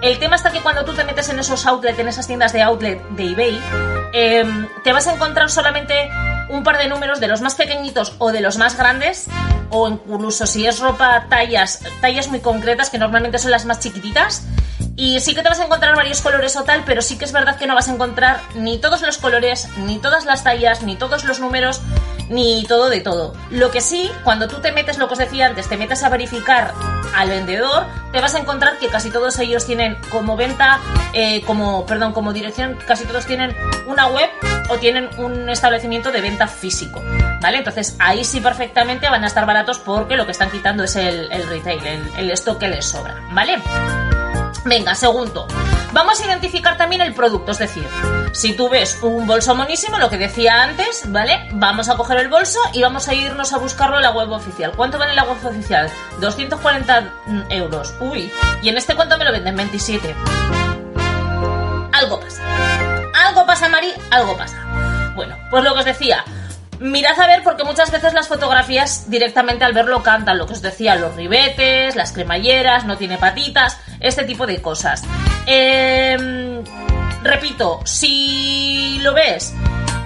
El 0.00 0.20
tema 0.20 0.36
está 0.36 0.52
que 0.52 0.60
cuando 0.60 0.84
tú 0.84 0.94
te 0.94 1.02
metes 1.02 1.28
en 1.30 1.40
esos 1.40 1.66
outlets, 1.66 1.98
en 1.98 2.06
esas 2.06 2.28
tiendas 2.28 2.52
de 2.52 2.62
outlet 2.62 3.02
de 3.08 3.32
eBay, 3.32 3.60
eh, 4.12 4.68
te 4.84 4.92
vas 4.92 5.08
a 5.08 5.14
encontrar 5.14 5.50
solamente 5.50 6.08
un 6.48 6.62
par 6.62 6.78
de 6.78 6.88
números 6.88 7.20
de 7.20 7.28
los 7.28 7.40
más 7.40 7.54
pequeñitos 7.54 8.14
o 8.18 8.32
de 8.32 8.40
los 8.40 8.56
más 8.56 8.76
grandes, 8.76 9.26
o 9.70 9.88
incluso 9.88 10.46
si 10.46 10.66
es 10.66 10.78
ropa, 10.78 11.26
tallas, 11.28 11.80
tallas 12.00 12.28
muy 12.28 12.40
concretas, 12.40 12.90
que 12.90 12.98
normalmente 12.98 13.38
son 13.38 13.50
las 13.50 13.64
más 13.64 13.80
chiquititas. 13.80 14.42
Y 14.96 15.18
sí 15.20 15.34
que 15.34 15.42
te 15.42 15.48
vas 15.48 15.58
a 15.58 15.64
encontrar 15.64 15.96
varios 15.96 16.20
colores 16.20 16.56
o 16.56 16.62
tal, 16.62 16.84
pero 16.84 17.02
sí 17.02 17.18
que 17.18 17.24
es 17.24 17.32
verdad 17.32 17.56
que 17.56 17.66
no 17.66 17.74
vas 17.74 17.88
a 17.88 17.92
encontrar 17.92 18.40
ni 18.54 18.78
todos 18.78 19.02
los 19.02 19.18
colores, 19.18 19.68
ni 19.78 19.98
todas 19.98 20.24
las 20.24 20.44
tallas, 20.44 20.82
ni 20.82 20.94
todos 20.94 21.24
los 21.24 21.40
números, 21.40 21.80
ni 22.28 22.64
todo 22.66 22.88
de 22.90 23.00
todo. 23.00 23.34
Lo 23.50 23.72
que 23.72 23.80
sí, 23.80 24.10
cuando 24.22 24.46
tú 24.46 24.60
te 24.60 24.70
metes, 24.70 24.98
lo 24.98 25.08
que 25.08 25.14
os 25.14 25.18
decía 25.18 25.46
antes, 25.46 25.68
te 25.68 25.76
metes 25.76 26.04
a 26.04 26.08
verificar 26.10 26.72
al 27.14 27.28
vendedor, 27.28 27.86
te 28.12 28.20
vas 28.20 28.34
a 28.34 28.38
encontrar 28.38 28.78
que 28.78 28.88
casi 28.88 29.10
todos 29.10 29.38
ellos 29.40 29.66
tienen 29.66 29.96
como 30.10 30.36
venta, 30.36 30.78
eh, 31.12 31.42
como, 31.44 31.86
perdón, 31.86 32.12
como 32.12 32.32
dirección, 32.32 32.78
casi 32.86 33.04
todos 33.04 33.26
tienen 33.26 33.56
una 33.88 34.06
web 34.06 34.30
o 34.68 34.78
tienen 34.78 35.08
un 35.18 35.48
establecimiento 35.48 36.12
de 36.12 36.20
venta 36.20 36.46
físico. 36.46 37.02
¿Vale? 37.40 37.58
Entonces 37.58 37.96
ahí 37.98 38.24
sí 38.24 38.40
perfectamente 38.40 39.08
van 39.08 39.24
a 39.24 39.26
estar 39.26 39.44
baratos 39.46 39.78
porque 39.78 40.16
lo 40.16 40.24
que 40.24 40.32
están 40.32 40.50
quitando 40.50 40.84
es 40.84 40.96
el, 40.96 41.28
retail, 41.48 41.86
el, 41.86 42.02
el 42.16 42.30
stock 42.30 42.58
que 42.58 42.68
les 42.68 42.86
sobra. 42.86 43.16
¿Vale? 43.32 43.60
Venga, 44.64 44.94
segundo. 44.94 45.46
Vamos 45.92 46.20
a 46.20 46.26
identificar 46.26 46.76
también 46.76 47.02
el 47.02 47.14
producto, 47.14 47.52
es 47.52 47.58
decir, 47.58 47.86
si 48.32 48.54
tú 48.54 48.68
ves 48.68 48.98
un 49.02 49.28
bolso 49.28 49.54
monísimo, 49.54 49.98
lo 49.98 50.10
que 50.10 50.18
decía 50.18 50.62
antes, 50.62 51.04
¿vale? 51.12 51.48
Vamos 51.52 51.88
a 51.88 51.96
coger 51.96 52.18
el 52.18 52.28
bolso 52.28 52.58
y 52.72 52.82
vamos 52.82 53.06
a 53.08 53.14
irnos 53.14 53.52
a 53.52 53.58
buscarlo 53.58 53.96
en 53.96 54.02
la 54.02 54.10
web 54.10 54.32
oficial. 54.32 54.72
¿Cuánto 54.74 54.98
vale 54.98 55.14
la 55.14 55.22
web 55.22 55.36
oficial? 55.44 55.88
240 56.20 57.12
euros. 57.50 57.94
Uy, 58.00 58.32
¿y 58.60 58.68
en 58.70 58.76
este 58.76 58.96
cuánto 58.96 59.16
me 59.18 59.24
lo 59.24 59.30
venden? 59.30 59.54
27. 59.54 60.16
Algo 61.92 62.18
pasa. 62.18 62.42
Pasa, 63.64 63.72
Mari, 63.72 63.94
algo 64.10 64.36
pasa. 64.36 64.58
Bueno, 65.14 65.38
pues 65.48 65.64
lo 65.64 65.72
que 65.72 65.78
os 65.78 65.84
decía, 65.86 66.22
Mirad 66.80 67.18
a 67.18 67.26
ver 67.26 67.42
porque 67.42 67.64
muchas 67.64 67.90
veces 67.90 68.12
las 68.12 68.28
fotografías 68.28 69.08
directamente 69.08 69.64
al 69.64 69.72
verlo 69.72 70.02
cantan, 70.02 70.36
lo 70.36 70.46
que 70.46 70.52
os 70.52 70.60
decía, 70.60 70.96
los 70.96 71.16
ribetes, 71.16 71.96
las 71.96 72.12
cremalleras, 72.12 72.84
no 72.84 72.98
tiene 72.98 73.16
patitas, 73.16 73.80
este 74.00 74.24
tipo 74.24 74.46
de 74.46 74.60
cosas. 74.60 75.02
Eh, 75.46 76.62
repito, 77.22 77.80
si 77.86 78.98
lo 79.00 79.14
ves 79.14 79.54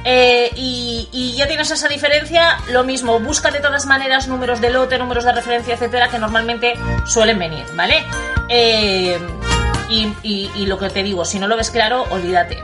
eh, 0.05 0.53
y, 0.55 1.35
ya 1.37 1.49
tienes 1.49 1.69
esa 1.73 1.89
diferencia, 1.89 2.59
lo 2.71 2.85
mismo, 2.85 3.19
busca 3.19 3.51
de 3.51 3.59
todas 3.59 3.87
maneras 3.87 4.29
números 4.29 4.61
de 4.61 4.71
lote, 4.71 4.99
números 4.99 5.25
de 5.25 5.33
referencia, 5.33 5.75
etcétera, 5.75 6.09
que 6.11 6.21
normalmente 6.21 6.75
suelen 7.07 7.41
venir, 7.41 7.65
¿vale? 7.75 8.07
Y, 8.49 10.07
y, 10.23 10.51
y 10.55 10.67
lo 10.67 10.79
que 10.79 10.91
te 10.91 11.03
digo, 11.03 11.25
si 11.25 11.41
no 11.41 11.49
lo 11.49 11.57
ves 11.57 11.73
claro, 11.73 12.05
olvídate. 12.11 12.63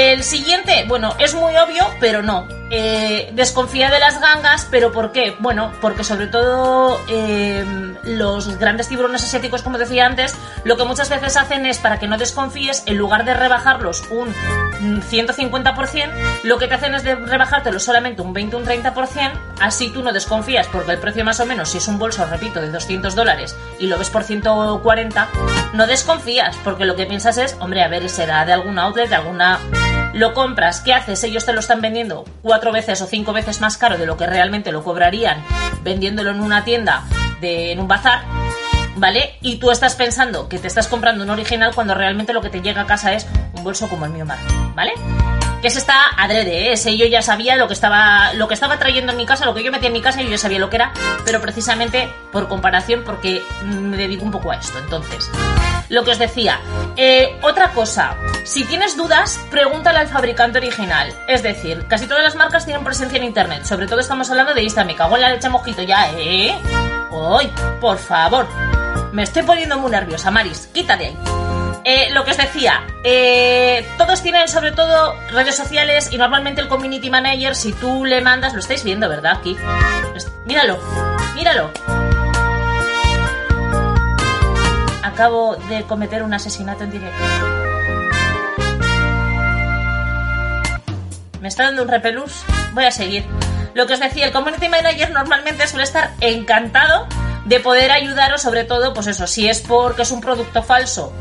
El 0.00 0.24
siguiente, 0.24 0.86
bueno, 0.88 1.14
es 1.18 1.34
muy 1.34 1.54
obvio, 1.58 1.86
pero 2.00 2.22
no. 2.22 2.48
Eh, 2.72 3.30
desconfía 3.32 3.90
de 3.90 3.98
las 3.98 4.20
gangas, 4.20 4.68
pero 4.70 4.92
¿por 4.92 5.10
qué? 5.10 5.34
Bueno, 5.40 5.72
porque 5.80 6.04
sobre 6.04 6.28
todo 6.28 7.00
eh, 7.08 7.64
los 8.04 8.58
grandes 8.58 8.88
tiburones 8.88 9.24
asiáticos, 9.24 9.62
como 9.62 9.76
decía 9.76 10.06
antes, 10.06 10.36
lo 10.62 10.76
que 10.76 10.84
muchas 10.84 11.10
veces 11.10 11.36
hacen 11.36 11.66
es 11.66 11.78
para 11.78 11.98
que 11.98 12.06
no 12.06 12.16
desconfíes, 12.16 12.84
en 12.86 12.96
lugar 12.96 13.24
de 13.24 13.34
rebajarlos 13.34 14.04
un 14.10 14.32
150%, 15.02 16.10
lo 16.44 16.58
que 16.58 16.68
te 16.68 16.74
hacen 16.74 16.94
es 16.94 17.02
de 17.02 17.16
rebajártelo 17.16 17.80
solamente 17.80 18.22
un 18.22 18.32
20 18.32 18.56
un 18.56 18.64
30%, 18.64 19.32
así 19.60 19.90
tú 19.90 20.04
no 20.04 20.12
desconfías, 20.12 20.68
porque 20.68 20.92
el 20.92 20.98
precio 20.98 21.24
más 21.24 21.40
o 21.40 21.46
menos, 21.46 21.70
si 21.70 21.78
es 21.78 21.88
un 21.88 21.98
bolso, 21.98 22.24
repito, 22.26 22.60
de 22.60 22.70
200 22.70 23.16
dólares 23.16 23.56
y 23.80 23.88
lo 23.88 23.98
ves 23.98 24.10
por 24.10 24.22
140, 24.22 25.28
no 25.72 25.86
desconfías, 25.88 26.56
porque 26.62 26.84
lo 26.84 26.94
que 26.94 27.06
piensas 27.06 27.36
es, 27.36 27.56
hombre, 27.58 27.82
a 27.82 27.88
ver, 27.88 28.08
será 28.08 28.44
de 28.44 28.52
algún 28.52 28.78
outlet, 28.78 29.08
de 29.08 29.16
alguna 29.16 29.58
lo 30.20 30.34
compras, 30.34 30.82
¿qué 30.82 30.92
haces? 30.92 31.24
Ellos 31.24 31.46
te 31.46 31.54
lo 31.54 31.60
están 31.60 31.80
vendiendo 31.80 32.26
cuatro 32.42 32.72
veces 32.72 33.00
o 33.00 33.06
cinco 33.06 33.32
veces 33.32 33.62
más 33.62 33.78
caro 33.78 33.96
de 33.96 34.04
lo 34.04 34.18
que 34.18 34.26
realmente 34.26 34.70
lo 34.70 34.84
cobrarían 34.84 35.42
vendiéndolo 35.82 36.30
en 36.30 36.40
una 36.40 36.62
tienda, 36.62 37.04
de, 37.40 37.72
en 37.72 37.80
un 37.80 37.88
bazar, 37.88 38.20
¿vale? 38.96 39.38
Y 39.40 39.56
tú 39.56 39.70
estás 39.70 39.94
pensando 39.94 40.46
que 40.46 40.58
te 40.58 40.66
estás 40.66 40.88
comprando 40.88 41.24
un 41.24 41.30
original 41.30 41.74
cuando 41.74 41.94
realmente 41.94 42.34
lo 42.34 42.42
que 42.42 42.50
te 42.50 42.60
llega 42.60 42.82
a 42.82 42.86
casa 42.86 43.14
es 43.14 43.26
un 43.54 43.64
bolso 43.64 43.88
como 43.88 44.04
el 44.04 44.12
mío, 44.12 44.26
¿vale? 44.74 44.92
Que 45.62 45.68
ese 45.68 45.78
está 45.78 46.08
adrede, 46.18 46.68
¿eh? 46.68 46.72
ese 46.74 46.98
yo 46.98 47.06
ya 47.06 47.22
sabía 47.22 47.56
lo 47.56 47.66
que 47.66 47.72
estaba 47.72 48.34
lo 48.34 48.46
que 48.46 48.54
estaba 48.54 48.78
trayendo 48.78 49.12
en 49.12 49.18
mi 49.18 49.24
casa, 49.24 49.46
lo 49.46 49.54
que 49.54 49.62
yo 49.62 49.72
metía 49.72 49.88
en 49.88 49.94
mi 49.94 50.02
casa, 50.02 50.20
yo 50.20 50.28
ya 50.28 50.38
sabía 50.38 50.58
lo 50.58 50.68
que 50.68 50.76
era, 50.76 50.92
pero 51.24 51.40
precisamente 51.40 52.10
por 52.30 52.46
comparación, 52.46 53.04
porque 53.04 53.42
me 53.64 53.96
dedico 53.96 54.24
un 54.26 54.32
poco 54.32 54.50
a 54.50 54.56
esto. 54.56 54.78
Entonces, 54.78 55.30
lo 55.88 56.04
que 56.04 56.10
os 56.10 56.18
decía, 56.18 56.60
eh, 56.96 57.38
otra 57.42 57.72
cosa, 57.72 58.16
si 58.44 58.64
tienes 58.64 58.96
dudas, 58.96 59.40
pregúntale 59.50 59.98
al 59.98 60.08
fabricante 60.08 60.58
original. 60.58 61.12
Es 61.28 61.42
decir, 61.42 61.86
casi 61.88 62.06
todas 62.06 62.22
las 62.22 62.34
marcas 62.34 62.64
tienen 62.64 62.84
presencia 62.84 63.18
en 63.18 63.24
internet, 63.24 63.64
sobre 63.64 63.86
todo 63.86 64.00
estamos 64.00 64.30
hablando 64.30 64.54
de 64.54 64.62
Insta, 64.62 64.84
me 64.84 64.96
cago 64.96 65.16
en 65.16 65.22
la 65.22 65.30
leche 65.30 65.48
mojito 65.48 65.82
ya, 65.82 66.10
¿eh? 66.12 66.58
¡Ay, 67.10 67.52
por 67.80 67.98
favor! 67.98 68.46
Me 69.12 69.22
estoy 69.22 69.42
poniendo 69.42 69.78
muy 69.78 69.90
nerviosa, 69.90 70.30
Maris, 70.30 70.68
quita 70.72 70.96
de 70.96 71.06
ahí. 71.06 71.18
Eh, 71.84 72.10
lo 72.12 72.24
que 72.24 72.32
os 72.32 72.36
decía, 72.36 72.86
eh, 73.04 73.88
todos 73.96 74.22
tienen 74.22 74.48
sobre 74.48 74.72
todo 74.72 75.14
redes 75.30 75.56
sociales 75.56 76.12
y 76.12 76.18
normalmente 76.18 76.60
el 76.60 76.68
community 76.68 77.10
manager, 77.10 77.56
si 77.56 77.72
tú 77.72 78.04
le 78.04 78.20
mandas, 78.20 78.52
lo 78.52 78.60
estáis 78.60 78.84
viendo, 78.84 79.08
¿verdad? 79.08 79.38
Aquí. 79.38 79.56
Míralo, 80.44 80.78
míralo. 81.34 81.70
Acabo 85.02 85.56
de 85.56 85.84
cometer 85.84 86.22
un 86.22 86.34
asesinato 86.34 86.84
en 86.84 86.90
directo. 86.90 87.59
Me 91.40 91.48
está 91.48 91.64
dando 91.64 91.82
un 91.82 91.88
repelús. 91.88 92.42
Voy 92.72 92.84
a 92.84 92.90
seguir. 92.90 93.24
Lo 93.74 93.86
que 93.86 93.94
os 93.94 94.00
decía, 94.00 94.26
el 94.26 94.32
community 94.32 94.68
manager 94.68 95.10
normalmente 95.10 95.66
suele 95.66 95.84
estar 95.84 96.12
encantado 96.20 97.06
de 97.44 97.60
poder 97.60 97.90
ayudaros, 97.92 98.42
sobre 98.42 98.64
todo, 98.64 98.92
pues 98.94 99.06
eso, 99.06 99.26
si 99.26 99.48
es 99.48 99.60
porque 99.60 100.02
es 100.02 100.10
un 100.10 100.20
producto 100.20 100.62
falso 100.62 101.12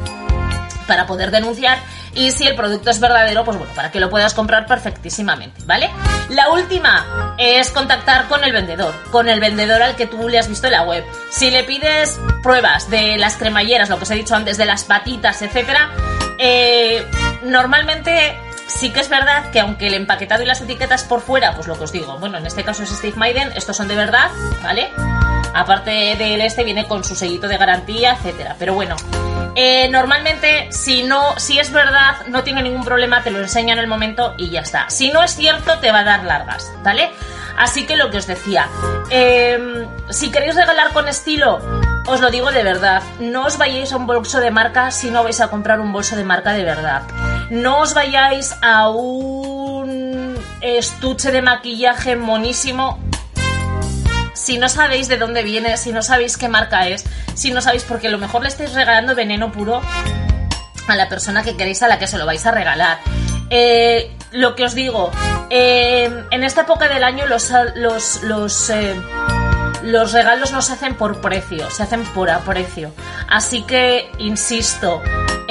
para 0.88 1.06
poder 1.06 1.30
denunciar 1.30 1.78
y 2.16 2.32
si 2.32 2.48
el 2.48 2.56
producto 2.56 2.90
es 2.90 3.00
verdadero, 3.00 3.46
pues 3.46 3.58
bueno, 3.58 3.72
para 3.76 3.92
que 3.92 4.00
lo 4.00 4.10
puedas 4.10 4.34
comprar 4.34 4.66
perfectísimamente, 4.66 5.62
¿vale? 5.66 5.90
La 6.30 6.50
última 6.50 7.36
es 7.38 7.70
contactar 7.70 8.28
con 8.28 8.44
el 8.44 8.52
vendedor, 8.52 8.94
con 9.12 9.30
el 9.30 9.40
vendedor 9.40 9.84
al 9.84 9.96
que 9.96 10.08
tú 10.08 10.28
le 10.28 10.40
has 10.40 10.50
visto 10.50 10.66
en 10.66 10.74
la 10.74 10.82
web. 10.82 11.06
Si 11.30 11.52
le 11.52 11.64
pides 11.64 12.20
pruebas 12.42 12.90
de 12.90 13.18
las 13.18 13.38
cremalleras, 13.38 13.90
lo 13.90 13.98
que 13.98 14.04
os 14.04 14.12
he 14.12 14.16
dicho 14.16 14.36
antes, 14.36 14.58
de 14.58 14.66
las 14.66 14.84
patitas, 14.84 15.42
etcétera, 15.44 15.92
eh, 16.40 17.06
normalmente 17.44 18.36
sí 18.70 18.92
que 18.92 19.00
es 19.00 19.10
verdad 19.10 19.52
que 19.52 19.60
aunque 19.60 19.88
el 19.88 19.96
empaquetado 19.96 20.44
y 20.44 20.46
las 20.46 20.62
etiquetas 20.62 21.04
por 21.04 21.22
fuera, 21.22 21.56
pues 21.56 21.68
lo 21.68 21.78
que 21.78 21.84
os 21.84 21.92
digo, 21.92 22.18
bueno, 22.20 22.38
en 22.38 22.46
este 22.46 22.64
caso 22.64 22.84
es 22.84 22.90
Steve 22.90 23.18
Maiden, 23.18 23.52
estos 23.56 23.76
son 23.76 23.88
de 23.88 23.96
verdad, 23.96 24.30
¿vale? 24.64 24.90
Aparte 25.54 26.16
del 26.16 26.42
este 26.42 26.64
viene 26.64 26.86
con 26.86 27.04
su 27.04 27.16
sellito 27.16 27.48
de 27.48 27.58
garantía, 27.58 28.14
etcétera. 28.14 28.56
Pero 28.60 28.76
bueno, 28.76 28.96
eh, 29.56 29.90
normalmente 29.90 30.72
si 30.72 31.04
no, 31.04 31.38
si 31.38 31.60
es 31.60 31.72
verdad, 31.72 32.28
no 32.28 32.44
tiene 32.44 32.62
ningún 32.62 32.86
problema, 32.86 33.24
te 33.24 33.32
lo 33.32 33.40
enseña 33.40 33.74
en 33.74 33.80
el 33.80 33.88
momento 33.88 34.36
y 34.38 34.50
ya 34.50 34.62
está. 34.62 34.90
Si 34.90 35.12
no 35.12 35.24
es 35.24 35.36
cierto, 35.36 35.80
te 35.80 35.92
va 35.92 36.00
a 36.00 36.04
dar 36.04 36.24
largas, 36.24 36.72
¿vale? 36.84 37.12
Así 37.60 37.86
que 37.86 37.98
lo 37.98 38.10
que 38.10 38.18
os 38.18 38.26
decía, 38.26 38.70
em, 39.10 39.86
si 40.10 40.32
queréis 40.32 40.56
regalar 40.56 40.94
con 40.94 41.10
estilo, 41.10 41.60
os 42.08 42.22
lo 42.22 42.32
digo 42.32 42.52
de 42.52 42.64
verdad, 42.64 43.04
no 43.20 43.46
os 43.46 43.58
vayáis 43.58 43.92
a 43.92 43.98
un 43.98 44.08
bolso 44.08 44.40
de 44.40 44.50
marca 44.50 44.92
si 44.92 45.12
no 45.12 45.24
vais 45.24 45.42
a 45.42 45.50
comprar 45.50 45.82
un 45.82 45.92
bolso 45.92 46.16
de 46.16 46.24
marca 46.24 46.54
de 46.54 46.64
verdad. 46.64 47.04
No 47.50 47.82
os 47.82 47.94
vayáis 47.94 48.56
a 48.62 48.88
un 48.88 50.40
estuche 50.62 51.32
de 51.32 51.42
maquillaje 51.42 52.16
monísimo 52.16 52.98
si 54.34 54.58
no 54.58 54.70
sabéis 54.70 55.10
de 55.10 55.18
dónde 55.18 55.44
viene, 55.44 55.76
si 55.76 55.92
no 55.92 56.02
sabéis 56.02 56.38
qué 56.38 56.48
marca 56.48 56.88
es, 56.88 57.04
si 57.34 57.52
no 57.52 57.62
sabéis 57.62 57.84
porque 57.84 58.08
a 58.08 58.12
lo 58.12 58.18
mejor 58.18 58.42
le 58.42 58.48
estáis 58.48 58.74
regalando 58.74 59.16
veneno 59.16 59.52
puro 59.52 59.82
a 60.88 60.96
la 60.96 61.10
persona 61.10 61.44
que 61.44 61.58
queréis 61.58 61.84
a 61.84 61.90
la 61.90 62.00
que 62.00 62.08
se 62.08 62.18
lo 62.18 62.26
vais 62.26 62.46
a 62.46 62.52
regalar. 62.52 63.00
Eh, 63.50 64.16
lo 64.32 64.56
que 64.56 64.66
os 64.66 64.76
digo, 64.76 65.12
eh, 65.50 66.26
en 66.32 66.44
esta 66.44 66.62
época 66.62 66.88
del 66.88 67.04
año 67.04 67.26
los, 67.26 67.52
los, 67.76 68.24
los, 68.24 68.70
eh, 68.70 68.96
los 69.84 70.12
regalos 70.12 70.52
no 70.52 70.62
se 70.62 70.74
hacen 70.74 70.96
por 70.96 71.22
precio, 71.22 71.70
se 71.72 71.84
hacen 71.84 72.04
por 72.04 72.30
aprecio. 72.30 72.92
Así 73.28 73.64
que, 73.64 74.12
insisto, 74.18 75.02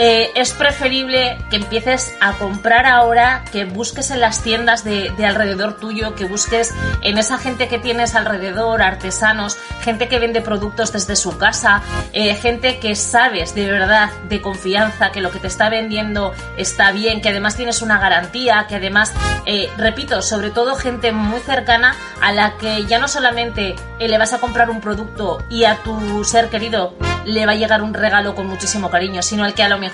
eh, 0.01 0.31
es 0.37 0.53
preferible 0.53 1.37
que 1.51 1.57
empieces 1.57 2.15
a 2.21 2.35
comprar 2.35 2.87
ahora, 2.87 3.45
que 3.51 3.65
busques 3.65 4.13
en 4.13 4.21
las 4.21 4.45
tiendas 4.45 4.85
de, 4.85 5.13
alrededor 5.27 5.77
tuyo, 5.77 6.15
que 6.15 6.25
busques 6.25 6.73
en 7.03 7.19
esa 7.19 7.37
gente 7.37 7.67
que 7.67 7.81
tienes 7.81 8.15
alrededor, 8.15 8.81
artesanos, 8.81 9.59
gente 9.83 10.07
que 10.07 10.21
vende 10.21 10.41
productos 10.41 10.93
desde 10.93 11.17
su 11.17 11.37
casa, 11.37 11.83
eh, 12.13 12.37
gente 12.37 12.79
que 12.79 12.95
sabes 12.95 13.57
de 13.57 13.69
verdad, 13.69 14.11
de 14.29 14.41
confianza, 14.41 15.11
que 15.11 15.21
lo 15.21 15.33
que 15.33 15.41
te 15.41 15.49
está 15.49 15.69
vendiendo 15.69 16.33
está 16.57 16.93
bien, 16.93 17.21
que 17.21 17.31
además 17.31 17.57
tienes 17.57 17.83
una 17.83 17.99
garantía, 17.99 18.67
que 18.69 18.77
además, 18.77 19.13
eh, 19.47 19.69
repito, 19.79 20.23
sobre 20.23 20.51
todo 20.51 20.77
gente 20.77 21.11
muy 21.11 21.41
cercana 21.41 21.97
a 22.23 22.31
la 22.31 22.57
que 22.57 22.87
ya 22.87 23.01
no 23.01 23.09
solamente 23.09 23.75
le 23.99 24.17
vas 24.17 24.33
a 24.33 24.39
comprar 24.39 24.71
un 24.71 24.81
producto 24.81 25.43
y 25.51 25.65
a 25.65 25.75
tu 25.83 26.23
ser 26.23 26.51
querido 26.51 26.95
le 27.25 27.45
va 27.47 27.53
a 27.53 27.57
llegar 27.57 27.83
un 27.83 27.95
regalo 27.95 28.35
con 28.35 28.47
muchísimo 28.47 28.91
cariño, 28.91 29.23
sino 29.23 29.45
al 29.45 29.55
que 29.55 29.63
a 29.63 29.69
lo 29.69 29.79
mejor 29.79 29.88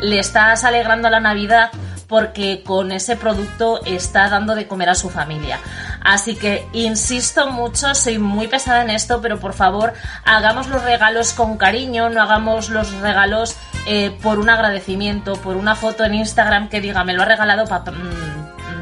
le 0.00 0.18
estás 0.18 0.64
alegrando 0.64 1.10
la 1.10 1.20
Navidad 1.20 1.70
porque 2.10 2.64
con 2.64 2.90
ese 2.90 3.14
producto 3.14 3.80
está 3.86 4.28
dando 4.28 4.56
de 4.56 4.66
comer 4.66 4.90
a 4.90 4.94
su 4.96 5.10
familia. 5.10 5.60
Así 6.02 6.34
que 6.34 6.66
insisto 6.72 7.46
mucho, 7.46 7.94
soy 7.94 8.18
muy 8.18 8.48
pesada 8.48 8.82
en 8.82 8.90
esto, 8.90 9.20
pero 9.22 9.38
por 9.38 9.52
favor 9.52 9.94
hagamos 10.24 10.66
los 10.68 10.82
regalos 10.82 11.32
con 11.32 11.56
cariño, 11.56 12.10
no 12.10 12.20
hagamos 12.20 12.68
los 12.68 12.92
regalos 12.94 13.56
eh, 13.86 14.16
por 14.22 14.40
un 14.40 14.50
agradecimiento, 14.50 15.34
por 15.34 15.56
una 15.56 15.76
foto 15.76 16.04
en 16.04 16.14
Instagram 16.14 16.68
que 16.68 16.80
diga 16.80 17.04
me 17.04 17.14
lo 17.14 17.22
ha 17.22 17.26
regalado 17.26 17.64
para... 17.66 17.92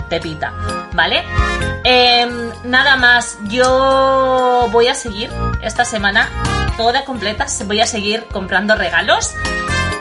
Pepita, 0.09 0.55
¿vale? 0.95 1.23
Em, 1.85 2.51
nada 2.65 2.97
más, 2.97 3.39
yo 3.49 4.69
voy 4.73 4.89
a 4.89 4.95
seguir 4.95 5.31
esta 5.63 5.85
semana 5.85 6.31
toda 6.79 7.05
completa, 7.05 7.47
voy 7.67 7.81
a 7.81 7.87
seguir 7.87 8.25
comprando 8.33 8.75
regalos. 8.75 9.35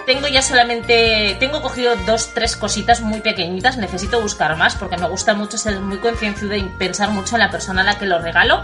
Tengo 0.08 0.30
ya 0.30 0.42
solamente, 0.42 1.36
tengo 1.38 1.62
cogido 1.62 1.98
dos, 2.06 2.34
tres 2.34 2.56
cositas 2.56 3.02
muy 3.02 3.20
pequeñitas, 3.20 3.76
necesito 3.76 4.22
buscar 4.22 4.56
más 4.56 4.74
porque 4.76 4.96
me 4.96 5.10
gusta 5.10 5.34
mucho 5.34 5.58
ser 5.58 5.82
muy 5.82 5.98
concienciada 5.98 6.56
y 6.56 6.64
pensar 6.64 7.10
mucho 7.10 7.36
en 7.36 7.42
la 7.42 7.52
persona 7.52 7.82
a 7.82 7.84
la 7.84 8.00
que 8.00 8.06
lo 8.06 8.18
regalo. 8.18 8.64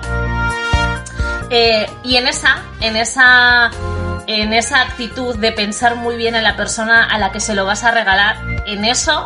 Eh, 1.49 1.86
y 2.01 2.15
en 2.15 2.27
esa, 2.27 2.63
en 2.79 2.95
esa 2.95 3.71
en 4.25 4.53
esa 4.53 4.84
actitud 4.84 5.36
de 5.36 5.51
pensar 5.51 5.97
muy 5.97 6.15
bien 6.15 6.36
en 6.36 6.43
la 6.43 6.56
persona 6.56 7.03
a 7.03 7.17
la 7.17 7.34
que 7.34 7.41
se 7.41 7.53
lo 7.53 7.65
vas 7.65 7.84
a 7.84 7.91
regalar, 7.91 8.38
en 8.65 8.86
eso 8.86 9.25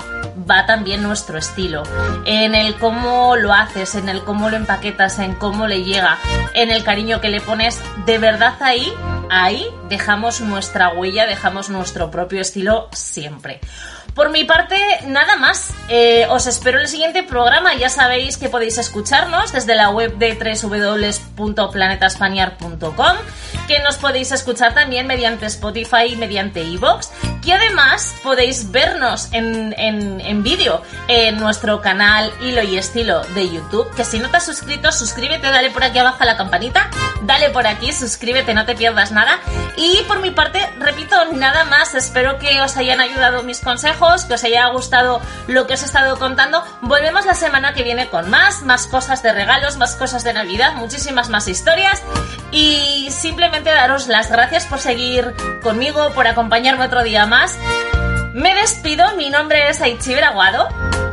va 0.49 0.65
también 0.65 1.03
nuestro 1.03 1.37
estilo. 1.37 1.83
En 2.25 2.55
el 2.55 2.79
cómo 2.79 3.35
lo 3.35 3.53
haces, 3.53 3.93
en 3.93 4.09
el 4.09 4.23
cómo 4.23 4.49
lo 4.49 4.57
empaquetas, 4.57 5.19
en 5.19 5.35
cómo 5.35 5.67
le 5.67 5.83
llega, 5.83 6.17
en 6.55 6.71
el 6.71 6.83
cariño 6.83 7.21
que 7.21 7.29
le 7.29 7.41
pones, 7.41 7.79
de 8.07 8.17
verdad 8.17 8.55
ahí, 8.59 8.91
ahí 9.29 9.67
dejamos 9.89 10.41
nuestra 10.41 10.89
huella, 10.89 11.25
dejamos 11.25 11.69
nuestro 11.69 12.11
propio 12.11 12.41
estilo 12.41 12.89
siempre. 12.91 13.61
Por 14.17 14.29
mi 14.31 14.43
parte, 14.45 14.75
nada 15.05 15.35
más. 15.35 15.75
Eh, 15.89 16.25
os 16.31 16.47
espero 16.47 16.79
en 16.79 16.85
el 16.85 16.89
siguiente 16.89 17.21
programa. 17.21 17.75
Ya 17.75 17.87
sabéis 17.87 18.37
que 18.37 18.49
podéis 18.49 18.79
escucharnos 18.79 19.53
desde 19.53 19.75
la 19.75 19.91
web 19.91 20.17
de 20.17 20.33
www.planetaspaniar.com, 20.33 23.17
que 23.67 23.79
nos 23.81 23.97
podéis 23.97 24.31
escuchar 24.31 24.73
también 24.73 25.05
mediante 25.05 25.45
Spotify 25.45 26.05
y 26.09 26.15
mediante 26.15 26.63
Evox, 26.63 27.11
que 27.43 27.53
además 27.53 28.15
podéis 28.23 28.71
vernos 28.71 29.31
en, 29.33 29.75
en 29.77 30.41
vídeo 30.41 30.81
en 31.07 31.37
nuestro 31.37 31.79
canal 31.81 32.33
Hilo 32.41 32.63
y 32.63 32.75
Estilo 32.75 33.21
de 33.35 33.47
YouTube, 33.47 33.93
que 33.95 34.03
si 34.03 34.17
no 34.17 34.31
te 34.31 34.37
has 34.37 34.45
suscrito, 34.47 34.91
suscríbete, 34.91 35.45
dale 35.45 35.69
por 35.69 35.83
aquí 35.83 35.99
abajo 35.99 36.17
a 36.21 36.25
la 36.25 36.37
campanita, 36.37 36.89
dale 37.21 37.51
por 37.51 37.67
aquí, 37.67 37.93
suscríbete, 37.93 38.55
no 38.55 38.65
te 38.65 38.73
pierdas 38.73 39.11
nada. 39.11 39.39
Y 39.77 40.01
por 40.07 40.19
mi 40.19 40.31
parte, 40.31 40.59
repito, 40.79 41.15
nada 41.33 41.63
más. 41.65 41.93
Espero 41.93 42.39
que 42.39 42.59
os 42.61 42.75
hayan 42.77 42.99
ayudado 42.99 43.43
mis 43.43 43.61
consejos 43.61 44.25
que 44.25 44.33
os 44.33 44.43
haya 44.43 44.67
gustado 44.69 45.21
lo 45.47 45.67
que 45.67 45.75
os 45.75 45.83
he 45.83 45.85
estado 45.85 46.17
contando. 46.17 46.63
Volvemos 46.81 47.25
la 47.25 47.35
semana 47.35 47.73
que 47.73 47.83
viene 47.83 48.09
con 48.09 48.29
más, 48.29 48.63
más 48.63 48.87
cosas 48.87 49.21
de 49.21 49.31
regalos, 49.33 49.77
más 49.77 49.95
cosas 49.95 50.23
de 50.23 50.33
Navidad, 50.33 50.73
muchísimas 50.73 51.29
más 51.29 51.47
historias. 51.47 52.01
Y 52.51 53.09
simplemente 53.11 53.69
daros 53.69 54.07
las 54.07 54.31
gracias 54.31 54.65
por 54.65 54.79
seguir 54.79 55.35
conmigo, 55.61 56.11
por 56.11 56.27
acompañarme 56.27 56.85
otro 56.85 57.03
día 57.03 57.27
más. 57.27 57.57
Me 58.33 58.55
despido, 58.55 59.15
mi 59.15 59.29
nombre 59.29 59.69
es 59.69 59.81
Aichi 59.81 60.15
Aguado 60.15 60.67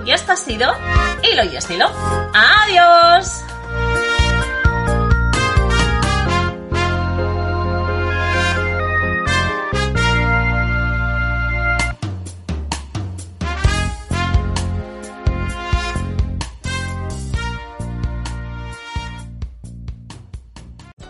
y 0.05 0.13
esto 0.13 0.33
ha 0.33 0.37
sido 0.37 0.75
Hilo 1.23 1.45
y 1.45 1.57
Estilo. 1.57 1.91
¡Adiós! 2.35 3.54